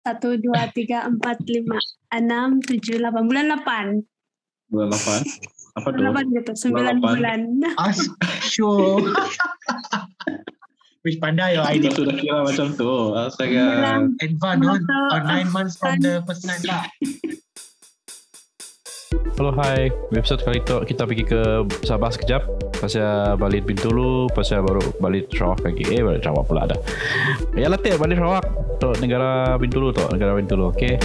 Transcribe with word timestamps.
Satu, 0.00 0.32
dua, 0.40 0.72
tiga, 0.72 1.04
empat, 1.04 1.44
lima, 1.44 1.76
enam, 2.08 2.64
tujuh, 2.64 2.96
delapan. 2.96 3.22
Bulan 3.28 3.44
delapan. 3.52 3.86
Bulan 4.70 4.88
8. 4.94 5.76
Apa 5.76 5.86
tuh? 5.92 5.98
Bulan 5.98 6.00
delapan 6.00 6.24
gitu. 6.40 6.52
Sembilan 6.56 6.96
bulan. 7.02 7.40
As 7.76 7.98
sure. 8.40 9.02
Which 11.04 11.16
pandai 11.16 11.56
your 11.56 11.64
Kita 11.64 11.76
idea. 11.76 11.90
sudah 11.96 12.14
kira 12.16 12.38
macam 12.44 12.66
tu. 12.76 12.92
Astaga. 13.12 13.64
Bulan. 13.76 14.00
Advance 14.24 14.64
on, 14.64 14.80
Atau, 14.80 15.04
on 15.12 15.22
nine 15.28 15.48
months 15.52 15.74
from 15.76 15.96
the 16.00 16.24
first 16.24 16.48
night 16.48 16.64
lah. 16.64 16.84
Halo 19.40 19.56
hai, 19.56 19.88
episode 20.12 20.44
kali 20.44 20.60
itu 20.60 20.76
kita 20.84 21.08
pergi 21.08 21.24
ke 21.24 21.64
Sabah 21.88 22.12
sekejap 22.12 22.44
Pasal 22.76 23.40
balik 23.40 23.64
Bintulu, 23.64 24.28
pasal 24.36 24.60
baru 24.60 24.84
balik 25.00 25.32
Sarawak 25.32 25.64
lagi 25.64 25.80
Eh 25.96 26.04
balik 26.04 26.20
Sarawak 26.20 26.44
pula 26.44 26.68
ada 26.68 26.76
Ya 27.56 27.72
latih 27.72 27.96
balik 27.96 28.20
Sarawak 28.20 28.44
Tu 28.84 28.92
negara 29.00 29.56
Bintulu 29.56 29.96
tu, 29.96 30.04
negara 30.12 30.36
Bintulu, 30.36 30.68
okay 30.68 31.00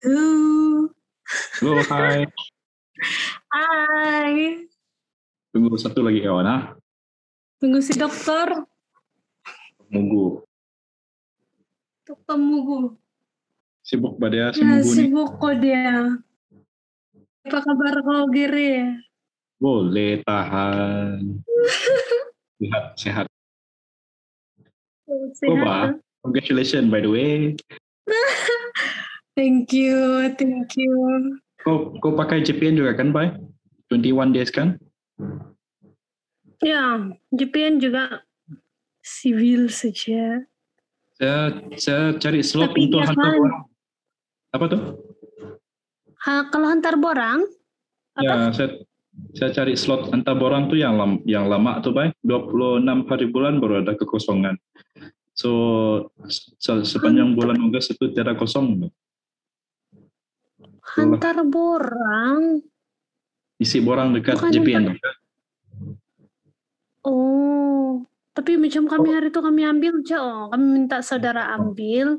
Uh, 0.00 0.88
Halo, 1.60 1.84
hai. 1.92 2.24
Hai. 3.52 4.64
Tunggu 5.52 5.76
satu 5.76 6.00
lagi 6.00 6.24
kawan 6.24 6.48
ah. 6.48 6.62
Tunggu 7.60 7.84
si 7.84 7.92
dokter. 7.92 8.64
Mugu. 9.92 10.40
Dokter 12.08 12.40
Mugu. 12.40 12.96
Sibuk 13.88 14.20
pada 14.20 14.52
si 14.52 14.60
Ya, 14.60 14.84
sibuk 14.84 15.40
kok 15.40 15.64
dia. 15.64 16.12
Apa 17.48 17.58
kabar 17.64 18.04
kau 18.04 18.28
Giri? 18.28 18.84
Boleh 19.56 20.20
tahan. 20.28 21.40
Sehat, 22.60 22.84
sehat. 23.00 23.26
Sehat. 25.40 25.64
Ba? 25.64 25.96
Congratulations 26.20 26.92
by 26.92 27.00
the 27.00 27.08
way. 27.08 27.56
Thank 29.38 29.70
you, 29.70 30.26
thank 30.34 30.74
you. 30.74 30.92
Kau 31.62 31.94
kau 32.02 32.12
pakai 32.12 32.42
JPN 32.42 32.74
juga 32.74 32.98
kan, 32.98 33.14
Bay? 33.14 33.30
21 33.88 34.34
days 34.34 34.50
kan? 34.50 34.74
Ya, 36.58 37.08
JPN 37.30 37.78
juga 37.78 38.26
sivil 39.00 39.70
saja. 39.70 40.42
Saya 41.14 41.54
saya 41.78 42.02
cari 42.18 42.42
slot 42.42 42.74
Tapi 42.74 42.90
untuk 42.90 43.00
hantar 43.00 43.14
kan- 43.22 43.38
orang. 43.38 43.56
Apa 44.52 44.64
tuh? 44.68 44.80
Ha, 46.24 46.48
kalau 46.48 46.66
hantar 46.68 46.96
borang, 46.98 47.44
Ya, 48.18 48.50
saya 48.50 48.82
saya 49.34 49.50
cari 49.54 49.78
slot 49.78 50.10
hantar 50.10 50.34
borang 50.34 50.66
tuh 50.66 50.78
yang 50.78 50.98
lam, 50.98 51.22
yang 51.22 51.46
lama 51.46 51.78
tuh, 51.78 51.94
Bay. 51.94 52.10
26 52.26 53.06
hari 53.06 53.26
bulan 53.30 53.62
baru 53.62 53.82
ada 53.86 53.94
kekosongan. 53.94 54.58
So 55.38 55.50
se- 56.58 56.82
sepanjang 56.82 57.38
bulan 57.38 57.62
Ogos 57.62 57.94
itu 57.94 58.10
tiada 58.10 58.34
kosong. 58.34 58.90
hantar 60.98 61.46
borang. 61.46 62.64
Isi 63.58 63.78
borang 63.78 64.14
dekat 64.14 64.34
Bukan 64.38 64.50
JPN. 64.50 64.84
Oh, 67.06 68.02
tapi 68.34 68.58
macam 68.58 68.90
kami 68.90 69.08
hari 69.14 69.30
itu 69.30 69.38
kami 69.38 69.62
ambil 69.62 70.02
je, 70.02 70.18
oh. 70.18 70.50
kami 70.50 70.66
minta 70.82 70.98
saudara 71.02 71.54
ambil, 71.54 72.18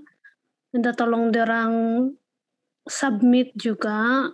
minta 0.71 0.95
tolong 0.95 1.31
orang 1.31 1.71
submit 2.89 3.53
juga. 3.53 4.29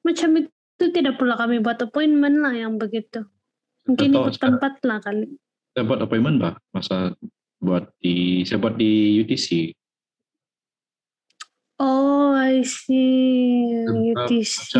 Macam 0.00 0.30
itu 0.40 0.84
tidak 0.90 1.20
pula 1.20 1.36
kami 1.36 1.60
buat 1.60 1.76
appointment 1.78 2.40
lah 2.40 2.56
yang 2.56 2.80
begitu. 2.80 3.28
Mungkin 3.84 4.16
Atau 4.16 4.20
ikut 4.24 4.34
tempat 4.40 4.72
lah 4.82 4.98
kali. 5.04 5.28
Saya 5.76 5.84
buat 5.86 6.00
appointment, 6.00 6.36
Bah. 6.40 6.54
Masa 6.72 7.12
buat 7.60 7.92
di 8.00 8.42
saya 8.48 8.56
buat 8.56 8.74
di 8.80 9.20
UTC. 9.20 9.76
Oh, 11.80 12.36
I 12.36 12.60
see. 12.60 13.84
UTC. 13.88 14.72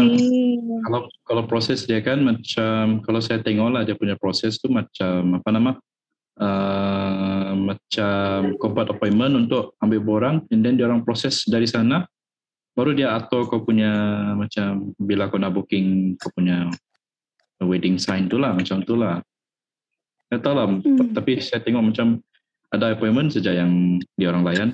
Kalau 0.85 1.09
kalau 1.25 1.43
proses 1.49 1.89
dia 1.89 2.01
kan 2.05 2.21
macam 2.21 3.01
kalau 3.05 3.21
saya 3.25 3.41
tengok 3.41 3.69
lah 3.73 3.83
dia 3.85 3.97
punya 3.97 4.17
proses 4.21 4.61
tu 4.61 4.69
macam 4.69 5.41
apa 5.41 5.49
nama 5.49 5.73
uh, 6.41 7.53
macam 7.57 8.53
kau 8.61 8.73
buat 8.73 8.89
appointment 8.93 9.49
untuk 9.49 9.77
ambil 9.81 10.01
borang 10.01 10.37
and 10.53 10.61
then 10.61 10.77
dia 10.77 10.89
orang 10.89 11.01
proses 11.01 11.49
dari 11.49 11.65
sana 11.65 12.05
baru 12.81 12.97
dia 12.97 13.13
atur 13.13 13.45
kau 13.45 13.61
punya 13.61 13.93
macam 14.33 14.97
bila 14.97 15.29
kau 15.29 15.37
nak 15.37 15.53
booking 15.53 16.17
kau 16.17 16.33
punya 16.33 16.65
wedding 17.61 18.01
sign 18.01 18.25
tu 18.25 18.41
lah 18.41 18.57
macam 18.57 18.81
tu 18.81 18.97
lah. 18.97 19.21
Saya 20.33 20.41
tahu 20.41 20.55
lah 20.57 20.65
Hmm. 20.81 21.13
tapi 21.13 21.45
saya 21.45 21.61
tengok 21.61 21.93
macam 21.93 22.25
ada 22.73 22.97
appointment 22.97 23.37
saja 23.37 23.53
yang 23.53 24.01
dia 24.17 24.33
orang 24.33 24.49
layan. 24.49 24.69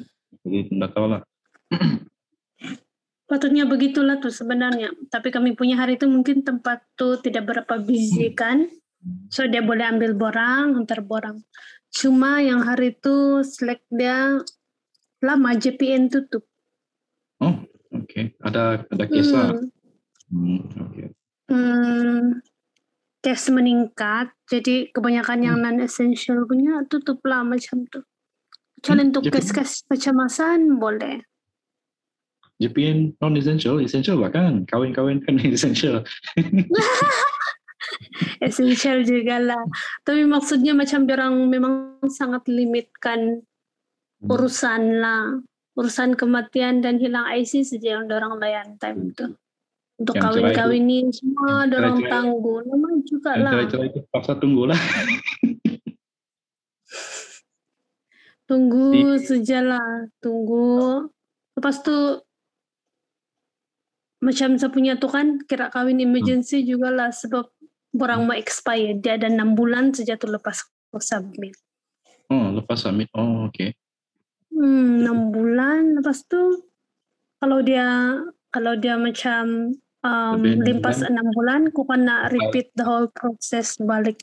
Jadi 0.46 0.70
tidak 0.70 0.94
tahu 0.94 1.06
lah. 1.18 1.20
Patutnya 3.26 3.66
begitulah 3.66 4.22
tuh 4.22 4.30
sebenarnya. 4.30 4.94
Tapi 5.10 5.34
kami 5.34 5.58
punya 5.58 5.74
hari 5.74 5.98
itu 5.98 6.06
mungkin 6.06 6.46
tempat 6.46 6.86
tuh 6.94 7.18
tidak 7.18 7.50
berapa 7.50 7.82
busy 7.82 8.30
kan. 8.38 8.70
So 9.34 9.50
dia 9.50 9.66
boleh 9.66 9.82
ambil 9.82 10.14
borang, 10.14 10.78
antar 10.78 11.02
borang. 11.02 11.42
Cuma 11.90 12.38
yang 12.38 12.62
hari 12.62 12.94
itu 12.94 13.42
select 13.42 13.82
dia 13.90 14.38
lama 15.18 15.50
JPN 15.58 16.06
tutup. 16.06 16.46
Oh. 17.42 17.66
Okay. 18.06 18.32
Ada 18.40 18.86
ada 18.86 19.04
case 19.10 19.30
lah. 19.34 19.50
Hmm. 19.52 19.68
Hmm, 20.30 20.60
oke. 20.82 21.04
Hmm, 21.50 22.42
case 23.22 23.50
meningkat. 23.50 24.30
Jadi 24.46 24.90
kebanyakan 24.94 25.38
yang 25.42 25.56
non 25.58 25.82
essential 25.82 26.46
punya 26.46 26.86
tutup 26.86 27.18
lah 27.26 27.42
macam 27.42 27.82
tuh. 27.90 28.06
Kecuali 28.78 29.02
Hmm, 29.02 29.08
untuk 29.10 29.22
case-case 29.30 29.82
kecemasan 29.90 30.78
boleh. 30.78 31.26
JPN 32.56 33.18
non 33.20 33.34
essential, 33.36 33.82
essential 33.82 34.16
lah 34.22 34.30
kan. 34.30 34.64
Kawin-kawin 34.70 35.20
kan 35.26 35.36
essential. 35.46 36.06
Essential 38.42 39.06
juga 39.06 39.38
lah. 39.38 39.62
Tapi 40.02 40.26
maksudnya 40.26 40.74
macam 40.74 41.06
orang 41.06 41.34
memang 41.46 41.74
sangat 42.10 42.46
limitkan 42.50 43.42
Hmm. 44.16 44.32
urusan 44.32 44.82
lah. 44.96 45.44
Urusan 45.76 46.16
kematian 46.16 46.81
dan 46.81 46.97
hilang 46.97 47.28
IC 47.28 47.60
saja 47.62 48.00
yang 48.00 48.09
orang 48.09 48.41
layan 48.41 48.81
time 48.81 49.12
itu. 49.12 49.37
Untuk 49.97 50.16
Yang 50.16 50.25
cerai 50.25 50.32
itu- 50.32 50.56
kawin-kawin 50.56 50.84
ini 50.88 50.98
semua 51.12 51.44
orang 51.64 51.69
cerai-cerai- 51.72 52.12
tangguh. 52.12 52.59
Namanya 52.64 53.00
juga 53.04 53.31
lah. 53.37 53.53
cerai-cerai 53.53 53.88
itu 53.92 54.00
paksa 54.09 54.32
tunggu 54.36 54.62
lah. 54.69 54.76
Tunggu 58.47 59.19
sajalah. 59.19 60.06
Tunggu. 60.22 61.10
Lepas 61.59 61.82
tu 61.82 62.22
macam 64.22 64.56
saya 64.56 64.72
punya 64.72 64.97
tu 64.97 65.10
kan 65.12 65.41
kira 65.44 65.69
kawin 65.69 66.00
emergency 66.00 66.65
juga 66.65 66.88
lah 66.88 67.10
sebab 67.12 67.47
orang 67.97 68.25
mau 68.25 68.36
expire 68.36 68.97
dia 68.97 69.20
ada 69.20 69.28
enam 69.28 69.53
bulan 69.53 69.92
saja 69.92 70.16
tu 70.16 70.28
lepas 70.28 70.56
submit. 71.00 71.53
Oh, 72.32 72.54
lepas 72.56 72.81
submit. 72.81 73.09
Oh, 73.12 73.48
oke. 73.50 73.76
Hmm, 74.56 75.04
enam 75.04 75.18
bulan. 75.36 76.00
Lepas 76.00 76.24
tu 76.24 76.64
kalau 77.36 77.60
dia 77.60 78.16
kalau 78.48 78.72
dia 78.80 78.96
macam 78.96 79.76
um, 80.00 80.40
limpas 80.40 81.04
bulan. 81.04 81.12
enam 81.12 81.26
bulan, 81.36 81.60
aku 81.68 81.82
kena 81.84 82.16
repeat 82.32 82.72
the 82.72 82.84
whole 82.88 83.12
process 83.12 83.76
balik. 83.76 84.16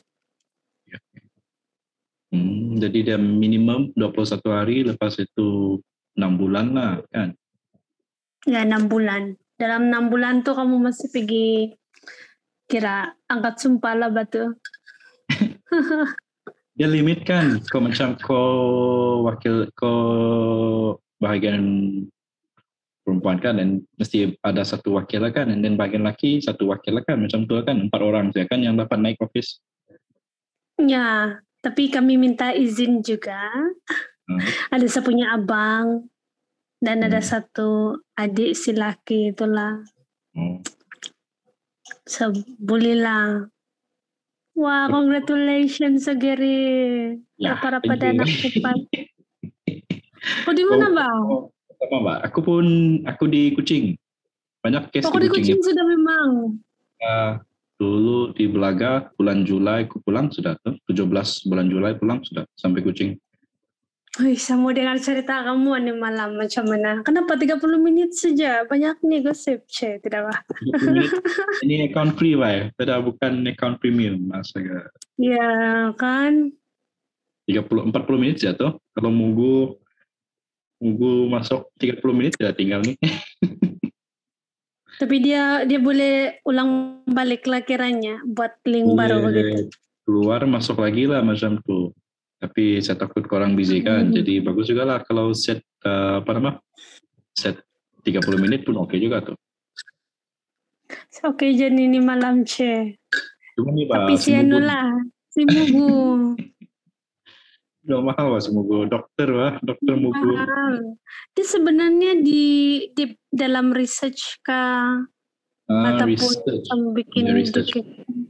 Hmm, 2.34 2.82
jadi 2.82 3.14
dia 3.14 3.18
minimum 3.18 3.94
21 3.94 4.42
hari, 4.50 4.82
lepas 4.82 5.14
itu 5.22 5.78
6 6.18 6.34
bulan 6.34 6.74
lah 6.74 6.92
kan. 7.14 7.30
Ya 8.42 8.66
enam 8.66 8.90
bulan. 8.90 9.38
Dalam 9.54 9.86
enam 9.86 10.10
bulan 10.10 10.42
tu 10.42 10.50
kamu 10.50 10.82
masih 10.82 11.14
pergi 11.14 11.78
kira 12.66 13.14
angkat 13.30 13.62
sumpah 13.62 13.94
lah 13.94 14.10
batu. 14.10 14.50
Dia 16.74 16.90
limit 16.90 17.22
kan, 17.22 17.62
kau 17.70 17.78
macam 17.78 18.18
kau 18.18 18.50
wakil, 19.22 19.70
kau 19.78 20.98
bahagian 21.22 21.62
perempuan 23.06 23.38
kan, 23.38 23.62
dan 23.62 23.86
mesti 23.94 24.34
ada 24.42 24.66
satu 24.66 24.98
wakil 24.98 25.22
lah 25.22 25.30
kan, 25.30 25.54
then 25.54 25.78
bahagian 25.78 26.02
laki 26.02 26.42
satu 26.42 26.74
wakil 26.74 26.98
lah 26.98 27.06
kan, 27.06 27.22
macam 27.22 27.46
tu 27.46 27.54
lah 27.54 27.62
kan, 27.62 27.78
empat 27.78 28.00
orang 28.02 28.34
saja 28.34 28.50
kan 28.50 28.58
yang 28.58 28.74
dapat 28.74 28.98
naik 28.98 29.22
office. 29.22 29.62
Ya, 30.74 31.38
tapi 31.62 31.94
kami 31.94 32.18
minta 32.18 32.50
izin 32.50 33.06
juga. 33.06 33.38
Hmm. 34.26 34.42
Ada 34.74 34.90
saya 34.90 35.06
punya 35.06 35.30
abang 35.30 36.10
dan 36.82 37.06
ada 37.06 37.22
Hmm. 37.22 37.28
satu 37.38 38.02
adik 38.18 38.58
si 38.58 38.74
laki 38.74 39.30
itulah. 39.30 39.78
Oh. 40.34 40.58
So, 42.02 42.34
boleh 42.58 42.98
Wah, 44.54 44.86
congratulations 44.86 46.06
Gary. 46.18 47.18
Ya, 47.38 47.58
para 47.58 47.82
pada 47.82 48.14
anak 48.14 48.30
cepat. 48.30 48.78
Oh, 50.48 50.54
di 50.56 50.64
mana 50.64 50.88
bang? 50.88 51.20
Oh, 51.28 51.50
sama 51.76 51.96
mbak. 52.00 52.18
Aku 52.30 52.40
pun 52.40 52.64
aku 53.04 53.28
di 53.28 53.52
Kucing. 53.52 53.98
Banyak 54.64 54.88
case 54.94 55.04
Aku 55.04 55.20
di 55.20 55.26
di 55.26 55.34
Kucing. 55.34 55.58
Kucing 55.58 55.74
sudah 55.74 55.84
memang. 55.84 56.28
Uh, 57.02 57.32
Dulu 57.74 58.30
di 58.38 58.46
Belaga 58.46 59.10
bulan 59.18 59.42
Julai 59.42 59.82
aku 59.82 59.98
pulang 60.06 60.30
sudah 60.30 60.54
tuh 60.62 60.78
17 60.86 61.50
bulan 61.50 61.66
Julai 61.66 61.98
pulang 61.98 62.22
sudah 62.22 62.46
sampai 62.54 62.86
Kucing. 62.86 63.18
Wih, 64.14 64.38
saya 64.38 64.62
mau 64.62 64.70
dengar 64.70 64.94
cerita 65.02 65.42
kamu 65.42 65.90
nih 65.90 65.96
malam 65.98 66.38
macam 66.38 66.70
mana. 66.70 67.02
Kenapa 67.02 67.34
30 67.34 67.58
menit 67.82 68.14
saja? 68.14 68.62
Banyak 68.62 69.02
nih 69.02 69.26
gosip, 69.26 69.66
tidak 69.66 70.30
apa. 70.30 70.46
30 70.62 70.94
menit. 70.94 71.10
Ini 71.66 71.74
account 71.90 72.14
free, 72.14 72.38
Pak. 72.38 72.78
Beda 72.78 73.02
bukan 73.02 73.42
account 73.50 73.82
premium. 73.82 74.30
Astaga. 74.30 74.86
Ya 75.18 75.90
kan? 75.98 76.54
30 77.50 77.90
40 77.90 78.22
menit 78.22 78.38
ya 78.38 78.54
tuh. 78.54 78.78
Kalau 78.94 79.10
Mugu 79.10 79.82
Mugu 80.78 81.26
masuk 81.26 81.74
30 81.82 81.98
menit 82.14 82.38
ya 82.38 82.54
tinggal 82.54 82.86
nih. 82.86 82.94
Tapi 85.02 85.16
dia 85.18 85.66
dia 85.66 85.82
boleh 85.82 86.38
ulang 86.46 87.02
balik 87.02 87.50
lah 87.50 87.66
kiranya 87.66 88.22
buat 88.22 88.62
link 88.62 88.94
baru 88.94 89.26
Boleh 89.26 89.26
begitu. 89.26 89.74
Keluar 90.06 90.46
masuk 90.46 90.78
lagi 90.78 91.10
lah 91.10 91.18
macam 91.18 91.58
tuh. 91.66 91.90
Tapi 92.44 92.84
saya 92.84 93.00
takut 93.00 93.24
orang 93.32 93.56
busy 93.56 93.80
kan. 93.80 94.12
Hmm. 94.12 94.14
Jadi 94.14 94.44
bagus 94.44 94.68
juga 94.68 94.84
lah 94.84 94.98
kalau 95.00 95.32
set 95.32 95.64
uh, 95.88 96.20
apa 96.20 96.30
nama? 96.36 96.50
Set 97.32 97.56
30 98.04 98.20
menit 98.36 98.68
pun 98.68 98.76
oke 98.76 98.92
juga 99.00 99.24
tuh. 99.24 99.36
Oke, 101.24 101.56
jadi 101.56 101.72
ini 101.72 102.04
malam, 102.04 102.44
ce. 102.44 103.00
Cuma 103.56 103.72
nih 103.72 103.88
Pak, 103.88 103.96
Tapi 103.96 104.12
si 104.20 104.36
anu 104.36 104.60
lah, 104.60 104.92
si 105.32 105.40
Mugu. 105.48 106.36
udah 107.84 108.00
mahal 108.04 108.36
si 108.44 108.52
Mugu. 108.52 108.84
Dokter 108.84 109.32
Pak, 109.32 109.64
dokter 109.64 109.94
Mugu. 109.96 110.36
Dia 111.32 111.44
sebenarnya 111.48 112.20
di 112.20 112.44
di 112.92 113.04
dalam 113.32 113.72
research 113.72 114.36
kah 114.44 115.00
Ah, 115.64 115.96
ataupun 115.96 116.12
research. 116.12 116.68
bikin 116.92 117.24
Dia 117.24 117.32
research. 117.32 117.72
bikin- 117.72 118.23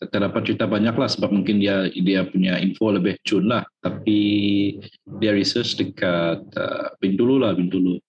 Saya 0.00 0.32
dapat 0.32 0.48
cerita 0.48 0.64
banyak 0.64 0.96
lah 0.96 1.12
sebab 1.12 1.28
mungkin 1.28 1.60
dia 1.60 1.84
dia 1.92 2.24
punya 2.24 2.56
info 2.56 2.88
lebih 2.88 3.20
cun 3.20 3.52
lah. 3.52 3.68
Tapi 3.84 4.16
dia 5.20 5.36
research 5.36 5.76
dekat 5.76 6.40
uh, 6.56 6.88
Bintulu 7.04 7.36
lah, 7.36 7.52
Bintulu. 7.52 8.00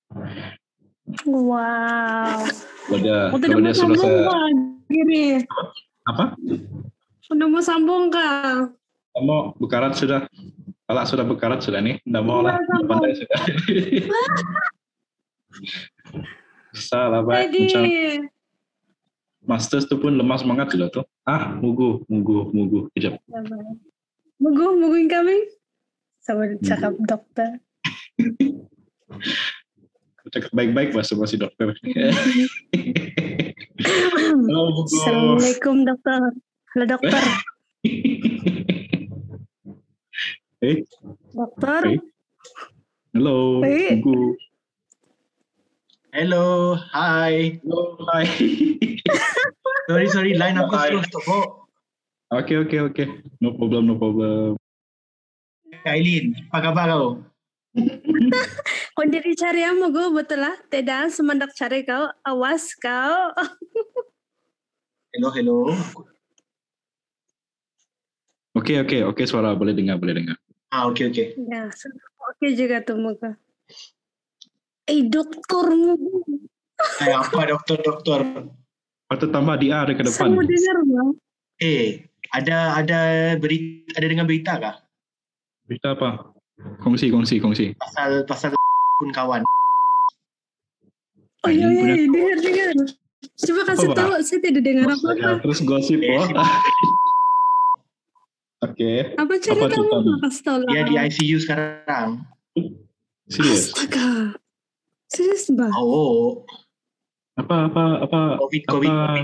Wow. 1.27 2.47
Mau 2.87 2.95
sudah 2.95 3.75
sambung 3.75 3.99
saya, 3.99 4.23
kah? 4.23 4.47
Gini. 4.87 5.43
apa? 6.07 6.31
Udah 7.27 7.47
mau 7.51 7.59
sambung 7.59 8.07
kah? 8.07 8.71
Kamu 9.11 9.59
bekarat 9.59 9.99
sudah? 9.99 10.31
Kalau 10.87 11.03
sudah 11.03 11.27
bekarat 11.27 11.59
sudah 11.59 11.83
nih, 11.83 11.99
tidak 12.07 12.23
mau 12.23 12.39
lah. 12.39 12.55
Pandai 12.87 13.19
sudah. 13.19 13.35
Bisa 16.71 17.11
lah, 17.11 17.19
Pak. 17.23 17.51
Jadi, 17.51 17.63
Macam 17.67 17.83
Masters 19.41 19.89
tu 19.89 19.97
pun 19.97 20.13
lemah 20.13 20.37
semangat 20.37 20.69
sudah 20.69 20.89
tuh. 20.93 21.05
Ah, 21.25 21.57
mugu, 21.57 22.05
mugu, 22.05 22.53
mugu. 22.53 22.79
Kejap. 22.93 23.17
Mugu, 24.37 24.65
Mugu 24.77 24.95
incoming? 24.99 25.41
Sama 26.21 26.53
cakap 26.61 26.93
dokter. 27.01 27.57
Cakap 30.29 30.51
baik-baik 30.53 30.93
bahasa 30.93 31.17
bahasa 31.17 31.41
dokter. 31.41 31.73
Halo, 34.21 34.61
mugu. 34.77 34.93
Assalamualaikum 34.93 35.75
dokter. 35.83 36.19
Halo 36.71 36.85
dokter. 36.87 37.23
Eh, 40.61 40.85
Dokter. 41.33 41.81
Eh. 41.89 41.99
halo, 43.11 43.65
Eh. 43.65 43.97
mugu. 43.97 44.37
Hello, 46.11 46.75
hi. 46.91 47.55
Halo, 47.63 47.95
hai. 48.11 48.27
Sorry, 49.87 50.07
sorry, 50.11 50.31
line 50.35 50.59
aku 50.59 50.75
Hi. 50.75 50.91
slow 50.91 51.03
stop. 51.07 51.23
Oh, 51.31 51.47
Oke, 52.35 52.59
oke, 52.59 52.91
oke. 52.91 53.03
No 53.39 53.55
problem, 53.55 53.87
no 53.87 53.95
problem. 53.95 54.59
Aileen, 55.87 56.35
apa 56.51 56.67
khabar 56.67 56.91
kau? 56.91 57.07
Kau 58.99 59.07
dia 59.07 59.23
dicari 59.23 59.63
ya 59.63 59.71
Mugu, 59.71 60.11
betul 60.11 60.43
lah. 60.43 60.59
Tidak, 60.67 61.15
semendak 61.15 61.55
cari 61.55 61.87
kau. 61.87 62.11
Awas 62.27 62.75
kau. 62.75 63.31
Hello, 65.15 65.31
hello. 65.31 65.71
Oke, 68.51 68.83
oke, 68.83 68.97
oke. 69.15 69.23
Suara 69.23 69.55
boleh 69.55 69.71
dengar, 69.71 69.95
boleh 69.95 70.19
dengar. 70.19 70.35
Ah, 70.75 70.91
okay, 70.91 71.07
okay. 71.07 71.39
Ya, 71.39 71.71
oke 72.35 72.47
juga 72.51 72.83
tuh 72.83 72.99
Mugu. 72.99 73.31
Eh, 74.91 75.07
dokter 75.07 75.71
Mugu. 75.71 76.43
Ay, 76.99 77.15
apa 77.15 77.47
doktor, 77.47 77.79
doktor? 77.79 78.19
Patut 79.07 79.31
tambah 79.31 79.55
di 79.55 79.71
A 79.71 79.87
Saya 79.87 80.03
depan. 80.03 80.35
mau 80.35 80.43
dengar 80.43 80.77
bang. 80.83 81.09
Eh, 81.63 82.11
ada 82.35 82.75
ada 82.75 82.99
berita 83.39 83.95
ada 83.95 84.05
dengar 84.11 84.27
berita 84.27 84.53
kah? 84.59 84.75
Berita 85.63 85.95
apa? 85.95 86.35
Kongsi, 86.83 87.07
kongsi, 87.07 87.39
kongsi. 87.39 87.65
Pasal 87.79 88.27
pasal 88.27 88.51
pun 88.99 89.15
kawan. 89.15 89.47
Oh 91.41 91.49
iya, 91.49 91.71
iya, 91.71 91.95
iya, 91.95 92.05
dengar, 92.05 92.37
dengar. 92.43 92.69
Coba 93.41 93.61
kasih 93.71 93.87
Apa, 93.89 93.95
tahu, 93.97 94.11
saya 94.21 94.39
tidak 94.43 94.61
dengar 94.61 94.85
apa-apa. 94.91 95.39
Terus 95.41 95.59
gosip, 95.63 95.99
Eh, 96.03 96.11
oh. 96.19 96.25
si- 96.27 96.35
Oke, 98.61 99.17
Apa 99.17 99.33
ceritamu? 99.41 99.73
ceritanya? 99.73 100.15
Kasih 100.21 100.41
tahu. 100.45 100.59
Dia 100.69 100.81
di 100.85 100.93
ICU 100.99 101.37
sekarang. 101.41 102.09
serius. 103.25 103.73
Astaga. 103.73 104.37
Serius 105.11 105.51
bang? 105.51 105.71
Oh, 105.75 106.47
Apa, 107.35 107.67
apa, 107.67 107.83
apa, 108.07 108.19
COVID, 108.39 108.63
COVID. 108.71 108.91
apa? 108.91 109.15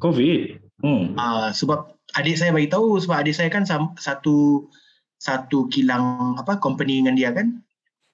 COVID. 0.00 0.40
Oh, 0.84 1.08
Ah, 1.16 1.48
sebab 1.56 1.96
adik 2.20 2.36
saya 2.36 2.52
bagi 2.52 2.68
tahu 2.68 3.00
sebab 3.00 3.24
adik 3.24 3.32
saya 3.32 3.48
kan 3.48 3.64
satu 3.96 4.68
satu 5.16 5.68
kilang 5.72 6.36
apa 6.36 6.60
company 6.60 7.00
dengan 7.00 7.16
dia 7.16 7.32
kan 7.32 7.64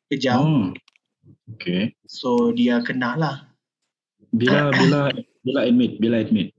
kerja. 0.07 0.39
oh. 0.39 0.71
Oke. 1.51 1.91
So 2.07 2.55
dia 2.55 2.79
kena 2.87 3.19
lah. 3.19 3.37
Bila, 4.31 4.71
bila, 4.79 5.01
bila 5.43 5.61
admit, 5.67 5.99
bila 5.99 6.23
admit. 6.23 6.55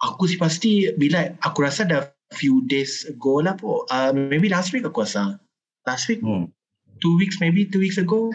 Aku 0.00 0.24
sih 0.26 0.40
pasti 0.40 0.88
bila 0.96 1.28
aku 1.44 1.62
rasa 1.62 1.84
dah 1.84 2.08
few 2.32 2.64
days 2.64 3.04
ago 3.04 3.44
lah 3.44 3.52
po. 3.52 3.84
Uh, 3.92 4.16
maybe 4.16 4.48
last 4.48 4.72
week 4.72 4.88
aku 4.88 5.04
rasa. 5.04 5.36
Last 5.84 6.08
week, 6.08 6.24
Oh, 6.24 6.48
two 7.04 7.20
weeks 7.20 7.36
maybe 7.36 7.68
two 7.68 7.82
weeks 7.84 8.00
ago 8.00 8.32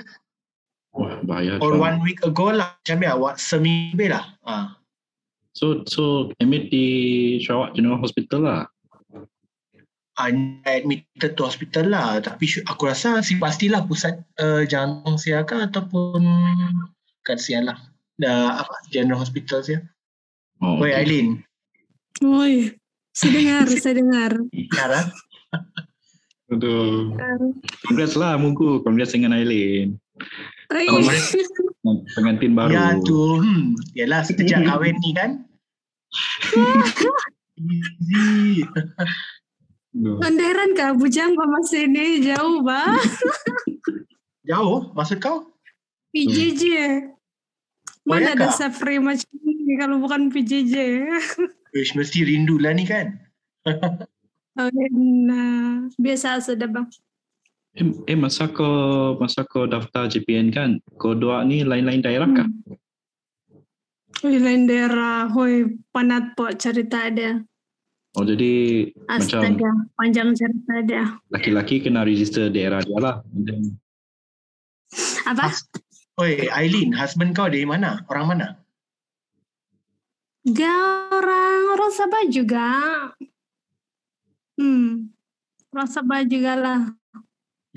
wah 0.97 1.21
bahaya. 1.21 1.61
or 1.61 1.77
one 1.77 2.01
week 2.01 2.17
ago 2.25 2.49
lah. 2.49 2.73
Macam 2.81 2.97
ya, 3.05 3.13
what 3.13 3.37
seminggu 3.37 4.09
lah. 4.09 4.25
Ah. 4.43 4.73
So, 5.53 5.85
so 5.89 6.33
admit 6.41 6.69
di 6.69 6.85
Sarawak 7.41 7.77
General 7.77 8.01
Hospital 8.01 8.41
lah. 8.45 8.61
Uh, 10.17 10.33
admitted 10.65 11.37
to 11.37 11.45
hospital 11.45 11.93
lah. 11.93 12.17
Tapi 12.17 12.49
aku 12.65 12.89
rasa 12.89 13.21
sih 13.21 13.37
pastilah 13.37 13.85
pusat 13.85 14.17
uh, 14.41 14.65
jantung 14.65 15.13
saya 15.21 15.45
kah 15.45 15.69
ataupun 15.69 16.25
kat 17.21 17.37
sian 17.37 17.69
lah. 17.69 17.77
Dah 18.17 18.65
apa 18.65 18.73
general 18.89 19.21
hospital 19.21 19.61
saya. 19.61 19.85
Oh, 20.57 20.81
Oi 20.81 20.89
okay. 20.89 21.05
Aileen, 21.05 21.45
Oi, 22.25 22.73
saya 23.13 23.29
dengar, 23.29 23.65
saya 23.85 23.95
dengar. 24.01 24.31
Nara. 24.73 25.01
Aduh. 26.49 27.13
Congrats 27.85 28.17
lah 28.17 28.41
Mugu. 28.41 28.81
Congrats 28.81 29.13
dengan 29.13 29.37
Aileen. 29.37 30.01
Oi. 30.67 30.87
Pengantin 32.11 32.51
baru. 32.51 32.71
Ya 32.75 32.99
tu, 32.99 33.39
hmm, 33.39 33.79
yalah 33.95 34.21
sejak 34.27 34.67
kahwin 34.67 34.99
ni 34.99 35.11
kan. 35.15 35.47
Easy. 37.57 38.63
Kenderan 39.97 40.77
kah 40.77 40.93
bujang 40.93 41.33
sama 41.33 41.59
sini 41.65 42.21
jauh 42.21 42.61
bang. 42.61 42.99
Jauh 44.45 44.91
maksud 44.93 45.17
kau? 45.23 45.49
PJJ. 46.13 46.63
Mana 48.07 48.31
Banyak 48.31 48.33
ada 48.39 48.47
kah? 48.51 48.53
Safri 48.55 49.01
macam 49.01 49.27
ini 49.43 49.73
kalau 49.79 49.97
bukan 49.99 50.29
PJJ. 50.31 50.75
Wish 51.75 51.95
mesti 51.97 52.23
rindu 52.23 52.59
lah 52.59 52.75
ni 52.75 52.85
kan. 52.85 53.15
Oh, 54.57 54.73
nah, 54.73 55.85
biasa 56.01 56.41
sudah 56.41 56.65
bang. 56.65 56.89
Eh, 57.77 57.85
eh 58.09 58.17
masa 58.17 58.49
kau 58.49 59.13
masa 59.21 59.45
kau 59.45 59.69
daftar 59.69 60.09
JPN 60.09 60.49
kan, 60.49 60.81
kau 60.97 61.13
doa 61.13 61.45
ni 61.45 61.61
lain-lain 61.61 62.01
daerah 62.01 62.25
kah? 62.33 62.49
Di 64.25 64.41
lain 64.41 64.65
daerah, 64.65 65.29
hoi 65.29 65.77
panat 65.93 66.33
po 66.33 66.49
cerita 66.57 67.05
ada. 67.05 67.37
Oh 68.17 68.25
jadi 68.25 68.89
macam 69.05 69.45
Astaga, 69.45 69.71
panjang 69.93 70.33
cerita 70.33 70.71
ada. 70.73 71.01
laki-laki 71.29 71.77
kena 71.77 72.01
register 72.01 72.49
daerah 72.49 72.81
dia 72.81 72.97
lah. 72.97 73.21
Then, 73.29 73.77
Apa? 75.29 75.53
Oi 76.17 76.49
Aileen, 76.49 76.97
husband 76.97 77.37
kau 77.37 77.45
dari 77.45 77.61
mana? 77.61 78.01
Orang 78.09 78.33
mana? 78.33 78.57
Gak 80.49 81.13
orang 81.13 81.77
orang 81.77 81.93
Sabah 81.93 82.25
juga. 82.25 82.65
Hmm, 84.57 85.13
orang 85.69 85.89
Sabah 85.93 86.25
juga 86.25 86.57
lah. 86.57 86.96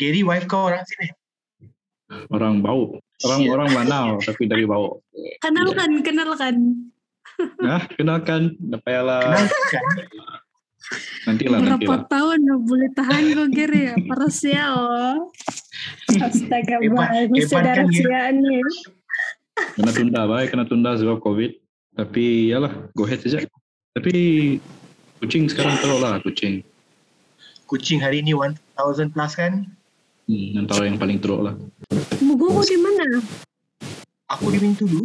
Gary 0.00 0.25
wife 0.25 0.49
kau 0.49 0.73
orang 0.73 0.80
sini. 0.88 1.12
orang 2.33 2.64
bau. 2.64 2.97
Orang 3.21 3.40
Sial. 3.45 3.52
orang 3.52 3.69
Lanau 3.76 4.09
tapi 4.26 4.49
dari 4.49 4.64
bau. 4.64 5.04
Kenalkan, 5.45 6.00
kenalkan. 6.00 6.57
Nah, 7.40 7.80
kenalkan, 7.97 8.52
tak 8.52 8.80
payahlah. 8.85 9.25
Kenalkan. 9.25 9.85
Nantilah, 11.25 11.59
Berapa 11.61 11.80
nantilah. 11.80 12.04
tahun 12.12 12.38
lo 12.45 12.57
boleh 12.61 12.90
tahan 12.92 13.23
kok 13.33 13.49
Gere 13.57 13.80
ya? 13.80 13.95
Paras 14.04 14.38
ya 14.45 14.64
oh. 14.76 15.33
Astaga, 16.21 16.76
kan, 16.85 17.33
Gere? 17.33 17.49
rahasiaan 17.49 18.35
nih. 18.45 18.61
Kena 19.73 19.90
tunda, 19.97 20.21
baik. 20.28 20.52
Kena 20.52 20.64
tunda 20.69 20.90
sebab 21.00 21.25
COVID. 21.25 21.57
Tapi, 21.97 22.52
yalah, 22.52 22.73
go 22.92 23.09
ahead 23.09 23.25
saja. 23.25 23.49
Tapi, 23.97 24.12
kucing 25.25 25.49
sekarang 25.49 25.80
teruk 25.80 26.00
lah, 26.04 26.21
kucing. 26.21 26.61
Kucing 27.64 28.04
hari 28.04 28.21
ni 28.21 28.37
1000 28.37 28.61
plus 29.16 29.33
kan? 29.33 29.64
Hmm, 30.30 30.62
antara 30.62 30.87
yang 30.87 30.94
paling 30.94 31.18
teruk 31.18 31.42
lah. 31.42 31.58
Mugo 32.22 32.62
di 32.62 32.78
mana? 32.78 33.18
Aku 34.30 34.54
di 34.54 34.62
Bintulu. 34.62 35.02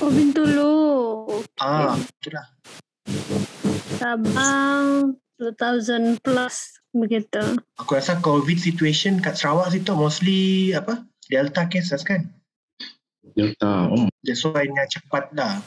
Oh, 0.00 0.08
Bintulu. 0.08 0.72
Ah, 1.60 2.00
itulah. 2.00 2.48
Sabang 4.00 5.20
2000 5.36 6.16
plus 6.24 6.80
begitu. 6.96 7.60
Aku 7.76 7.92
rasa 7.92 8.16
COVID 8.24 8.56
situation 8.56 9.20
kat 9.20 9.36
Sarawak 9.36 9.68
situ 9.68 9.92
mostly 9.92 10.72
apa? 10.72 11.04
Delta 11.28 11.68
cases 11.68 12.00
kan? 12.00 12.24
Delta, 13.36 13.84
oh, 13.92 14.08
That's 14.24 14.48
why 14.48 14.64
nya 14.64 14.88
cepat 14.88 15.28
dah. 15.36 15.60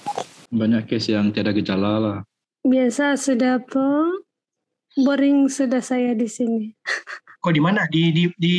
banyak 0.49 0.89
kes 0.89 1.13
yang 1.13 1.29
tiada 1.29 1.53
gejala 1.53 2.01
lah. 2.01 2.17
Biasa 2.65 3.13
sudah 3.13 3.61
apa? 3.61 4.09
Boring 4.97 5.53
sudah 5.53 5.85
saya 5.85 6.17
di 6.17 6.25
sini. 6.25 6.73
Kau 7.43 7.51
di 7.51 7.59
mana? 7.59 7.83
Di 7.91 8.15
di 8.15 8.23
di 8.39 8.55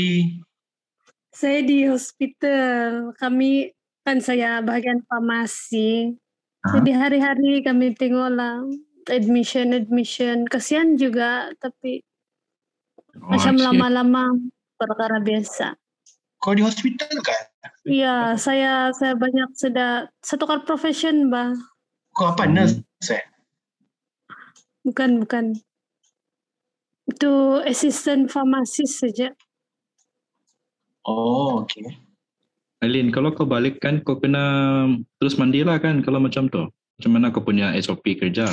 Saya 1.32 1.64
di 1.64 1.88
hospital. 1.88 3.16
Kami 3.16 3.72
kan 4.04 4.20
saya 4.20 4.60
bagian 4.60 5.00
farmasi. 5.08 6.12
Ah. 6.62 6.76
Jadi 6.78 6.92
hari-hari 6.92 7.64
kami 7.64 7.96
tengoklah 7.96 8.60
admission 9.08 9.72
admission. 9.72 10.44
Kasihan 10.44 11.00
juga 11.00 11.48
tapi 11.58 12.04
Oh, 13.14 13.30
macam 13.30 13.54
lama-lama 13.54 14.34
perkara 14.74 15.22
biasa. 15.22 15.78
kau 16.42 16.50
di 16.50 16.66
hospital 16.66 17.06
kan? 17.22 17.42
Iya, 17.86 18.34
saya 18.34 18.90
saya 18.90 19.14
banyak 19.14 19.54
sudah 19.54 20.10
satu 20.18 20.50
kali 20.50 20.66
profession 20.66 21.30
bah. 21.30 21.54
Kau 22.10 22.34
apa 22.34 22.42
nurse? 22.50 22.82
eh? 23.06 23.22
Bukan 24.82 25.22
bukan. 25.22 25.54
Itu 27.04 27.61
assistant 27.64 28.32
pharmacist 28.32 29.04
saja. 29.04 29.32
Oh, 31.04 31.64
okay. 31.64 31.84
Aileen, 32.80 33.12
kalau 33.12 33.32
kau 33.32 33.49
balik 33.49 33.80
kan 33.80 34.00
kau 34.04 34.20
kena 34.20 34.84
terus 35.20 35.37
mandilah 35.37 35.76
kan 35.80 36.00
kalau 36.00 36.20
macam 36.20 36.49
tu. 36.49 36.64
Macam 37.00 37.11
mana 37.11 37.32
kau 37.34 37.44
punya 37.44 37.75
SOP 37.80 38.16
kerja? 38.16 38.49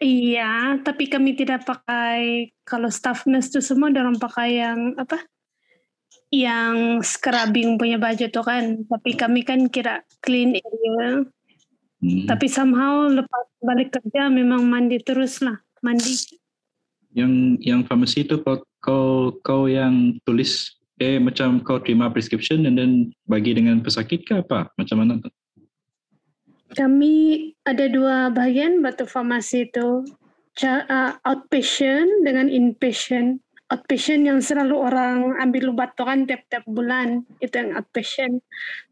Iya, 0.00 0.80
tapi 0.80 1.12
kami 1.12 1.36
tidak 1.36 1.68
pakai 1.68 2.48
kalau 2.64 2.88
staff 2.88 3.28
nurse 3.28 3.52
itu 3.52 3.60
semua 3.60 3.92
orang 3.92 4.16
pakai 4.16 4.48
yang 4.56 4.96
apa? 4.96 5.20
Yang 6.32 7.04
scrubbing 7.04 7.76
punya 7.76 8.00
baju 8.00 8.32
tuh 8.32 8.44
kan. 8.44 8.80
Tapi 8.88 9.10
kami 9.12 9.44
kan 9.44 9.68
kira 9.68 10.00
clean 10.24 10.56
area. 10.56 11.20
Hmm. 12.00 12.24
Tapi 12.24 12.46
somehow 12.48 13.12
lepas 13.12 13.44
balik 13.60 13.92
kerja 13.92 14.32
memang 14.32 14.64
mandi 14.64 14.96
terus 15.04 15.44
lah. 15.44 15.60
Mandi. 15.80 16.14
Yang 17.10 17.32
yang 17.64 17.80
farmasi 17.88 18.28
tu 18.28 18.38
kau 18.44 18.62
kau 18.78 19.34
kau 19.42 19.62
yang 19.66 20.16
tulis 20.28 20.78
eh 21.00 21.16
macam 21.16 21.64
kau 21.64 21.80
terima 21.80 22.12
prescription 22.12 22.68
and 22.68 22.76
then 22.76 22.92
bagi 23.24 23.56
dengan 23.56 23.80
pesakit 23.80 24.28
ke 24.28 24.44
apa? 24.44 24.68
Macam 24.76 25.00
mana 25.00 25.16
tu? 25.18 25.32
Kami 26.70 27.50
ada 27.66 27.90
dua 27.90 28.30
bagian 28.30 28.78
batu 28.84 29.08
farmasi 29.08 29.66
itu. 29.66 30.06
Ca- 30.54 31.18
outpatient 31.24 32.22
dengan 32.22 32.46
inpatient. 32.46 33.42
Outpatient 33.70 34.26
yang 34.26 34.38
selalu 34.42 34.76
orang 34.78 35.34
ambil 35.38 35.70
obat 35.74 35.94
tuh 35.98 36.06
kan 36.06 36.26
tiap-tiap 36.26 36.62
bulan. 36.68 37.26
Itu 37.42 37.58
yang 37.58 37.74
outpatient. 37.74 38.38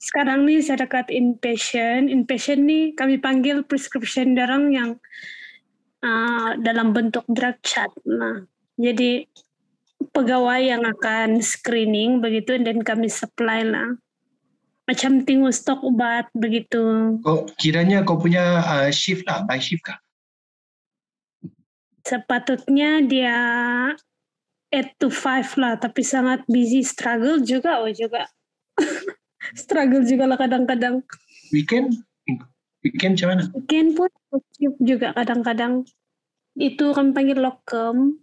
Sekarang 0.03 0.49
nih 0.49 0.59
saya 0.65 0.89
dekat 0.89 1.13
inpatient. 1.13 2.11
Inpatient 2.11 2.63
nih 2.67 2.85
kami 2.99 3.21
panggil 3.23 3.63
prescription 3.63 4.35
darang 4.35 4.75
yang 4.75 4.99
uh, 6.03 6.59
dalam 6.61 6.93
bentuk 6.93 7.25
drug 7.31 7.57
chart. 7.63 7.93
Nah, 8.05 8.45
jadi 8.79 9.27
pegawai 10.15 10.61
yang 10.63 10.83
akan 10.87 11.43
screening 11.43 12.23
begitu 12.23 12.59
dan 12.61 12.83
kami 12.83 13.11
supply 13.11 13.63
lah. 13.65 13.99
Macam 14.89 15.21
tunggu 15.21 15.53
stok 15.53 15.85
obat 15.85 16.33
begitu. 16.33 17.17
Kau 17.21 17.45
kiranya 17.61 18.01
kau 18.03 18.17
punya 18.17 18.65
uh, 18.65 18.89
shift 18.89 19.29
lah, 19.29 19.45
by 19.45 19.61
shift 19.61 19.85
kah? 19.85 20.01
sepatutnya 22.09 23.05
dia 23.05 23.37
8 24.73 24.97
to 24.97 25.13
5 25.13 25.61
lah 25.61 25.77
tapi 25.77 26.01
sangat 26.01 26.41
busy 26.49 26.81
struggle 26.81 27.45
juga 27.45 27.85
oh 27.85 27.93
juga 27.93 28.25
struggle 29.61 30.05
juga 30.09 30.25
lah 30.25 30.41
kadang-kadang 30.41 31.05
Weekend? 31.53 32.08
Weekend 32.79 33.19
mana? 33.21 33.43
weekend 33.53 33.95
pun 33.95 34.07
juga 34.79 35.11
kadang-kadang 35.13 35.83
itu 36.55 36.85
kami 36.91 37.11
panggil 37.11 37.39
lokum 37.39 38.15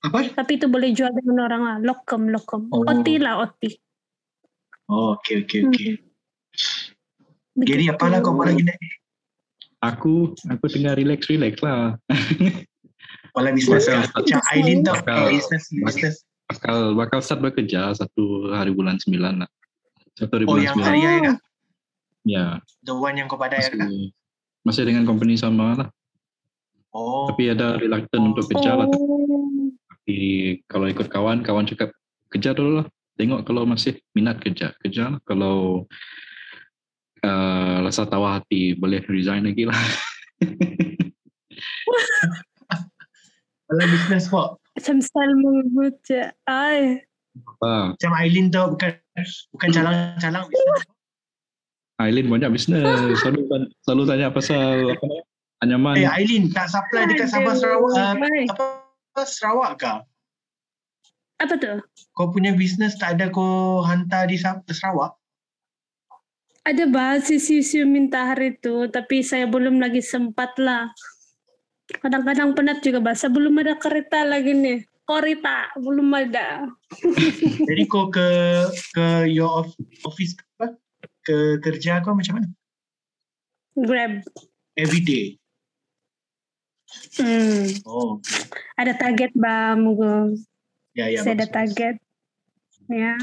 Apa? 0.00 0.30
tapi 0.32 0.58
itu 0.58 0.66
boleh 0.66 0.90
jual 0.90 1.10
dengan 1.12 1.36
orang 1.44 1.62
lah 1.62 1.76
lokum 1.80 2.26
lokum 2.26 2.66
Oh. 2.70 2.82
oti 2.84 3.16
lah 3.16 3.38
oti 3.40 3.78
Oh, 4.88 5.12
okay, 5.14 5.44
okay, 5.44 5.62
okay. 5.62 6.00
Hmm. 7.54 7.60
Gary, 7.60 7.86
apa 7.86 8.08
lah 8.08 8.18
kau 8.18 8.32
apa 8.32 8.48
lagi 8.48 8.64
nak? 8.64 8.80
Aku 9.84 10.32
aku 10.48 10.64
tengah 10.66 10.96
relax 10.96 11.28
relax 11.28 11.60
lah. 11.60 11.92
Bakal 13.30 13.52
kah? 13.52 13.78
start- 14.02 14.08
Macam 14.16 14.40
Aileen 14.48 14.80
tau, 14.80 14.96
Bakal- 14.96 15.28
business, 15.28 15.68
business. 15.70 16.16
Bakal 16.48 16.96
bakal 16.96 17.20
start 17.20 17.44
bekerja 17.44 17.92
satu 17.92 18.48
hari 18.50 18.72
bulan 18.72 18.96
sembilan 18.96 19.44
lah. 19.44 19.50
Satu 20.16 20.32
hari 20.32 20.44
Oh, 20.46 20.56
bulan 20.56 20.64
yang 20.64 20.72
sembilan. 20.72 20.88
hari 20.88 21.18
kah? 21.20 21.36
Ya, 22.28 22.60
The 22.84 22.92
one 22.92 23.16
yang 23.16 23.24
kau 23.24 23.40
padai 23.40 23.72
kah? 23.72 23.88
masih, 23.88 24.12
masih 24.60 24.82
dengan 24.84 25.08
company 25.08 25.40
sama 25.40 25.72
lah. 25.80 25.88
Oh, 26.92 27.24
Tapi 27.32 27.56
ada 27.56 27.80
reluctant 27.80 28.36
untuk 28.36 28.44
kerja 28.52 28.76
lah. 28.76 28.84
oh 28.84 29.72
Tapi 29.88 30.16
kalau 30.68 30.92
ikut 30.92 31.08
kawan, 31.08 31.40
kawan 31.40 31.64
cakap 31.64 31.88
kerja 32.28 32.52
dulu 32.52 32.84
lah. 32.84 32.86
Tengok 33.16 33.48
kalau 33.48 33.64
masih 33.64 33.96
minat 34.12 34.44
kerja, 34.44 34.76
kerja 34.84 35.16
lah. 35.16 35.20
Kalau 35.24 35.88
uh, 37.24 37.76
rasa 37.80 38.04
tawa 38.04 38.36
hati, 38.40 38.76
boleh 38.76 39.00
resign 39.08 39.48
lagi 39.48 39.64
lah. 39.64 39.76
wala 43.68 43.84
business 43.84 44.28
kok. 44.28 44.56
macam 44.78 44.96
style 45.02 45.34
mengebut 45.36 45.94
je 46.06 46.28
ay 46.48 47.04
Ah, 47.62 47.94
Macam 47.94 48.12
Aileen 48.18 48.50
tau, 48.50 48.74
bukan 48.74 48.98
bukan 49.54 49.68
calang-calang. 49.76 50.42
Aileen 51.98 52.30
banyak 52.30 52.50
bisnes. 52.54 52.82
Selalu, 53.22 53.40
selalu 53.82 54.02
tanya 54.06 54.28
pasal 54.30 54.94
apa 54.94 55.06
anyaman. 55.66 55.98
Eh, 55.98 56.06
Aileen, 56.06 56.50
tak 56.54 56.70
supply 56.70 57.10
dekat 57.10 57.26
Sabah 57.26 57.54
Sarawak. 57.58 57.90
Uh, 57.90 58.46
apa 58.46 59.22
Sarawak 59.26 59.72
kah? 59.78 59.98
apa 61.38 61.54
tuh 61.54 61.78
Kau 62.18 62.34
punya 62.34 62.50
business 62.50 62.98
tak 62.98 63.14
ada 63.14 63.30
kau 63.30 63.78
hantar 63.86 64.26
di 64.26 64.34
Sa- 64.34 64.58
Sarawak? 64.66 65.14
ada 66.66 66.84
bahas 66.84 67.30
isu-isu 67.32 67.86
minta 67.88 68.28
hari 68.28 68.52
itu, 68.52 68.90
tapi 68.92 69.24
saya 69.24 69.48
belum 69.48 69.80
lagi 69.80 70.04
sempat 70.04 70.52
lah. 70.60 70.92
Kadang-kadang 71.88 72.52
penat 72.52 72.84
juga 72.84 73.00
bahasa 73.00 73.32
belum 73.32 73.56
ada 73.64 73.72
kereta 73.80 74.20
lagi 74.20 74.52
nih. 74.52 74.84
Korita 75.08 75.72
belum 75.80 76.12
ada. 76.12 76.68
Jadi 77.72 77.82
kau 77.88 78.12
ke 78.12 78.28
ke 78.92 79.32
your 79.32 79.64
of- 79.64 79.78
office 80.04 80.36
apa? 80.60 80.76
Ke 81.28 81.60
kerja 81.60 82.00
kau 82.00 82.16
macam 82.16 82.40
mana? 82.40 82.48
Grab. 83.76 84.24
Every 84.72 85.04
day. 85.04 85.26
Hmm. 87.14 87.68
Oh, 87.84 88.16
Ada 88.74 88.96
target 88.96 89.36
bang, 89.36 89.76
Mugo. 89.76 90.32
ya 90.96 91.04
ya. 91.06 91.20
saya 91.20 91.36
ada 91.36 91.44
bagus. 91.44 91.52
target. 91.52 91.94
Ya. 92.88 93.14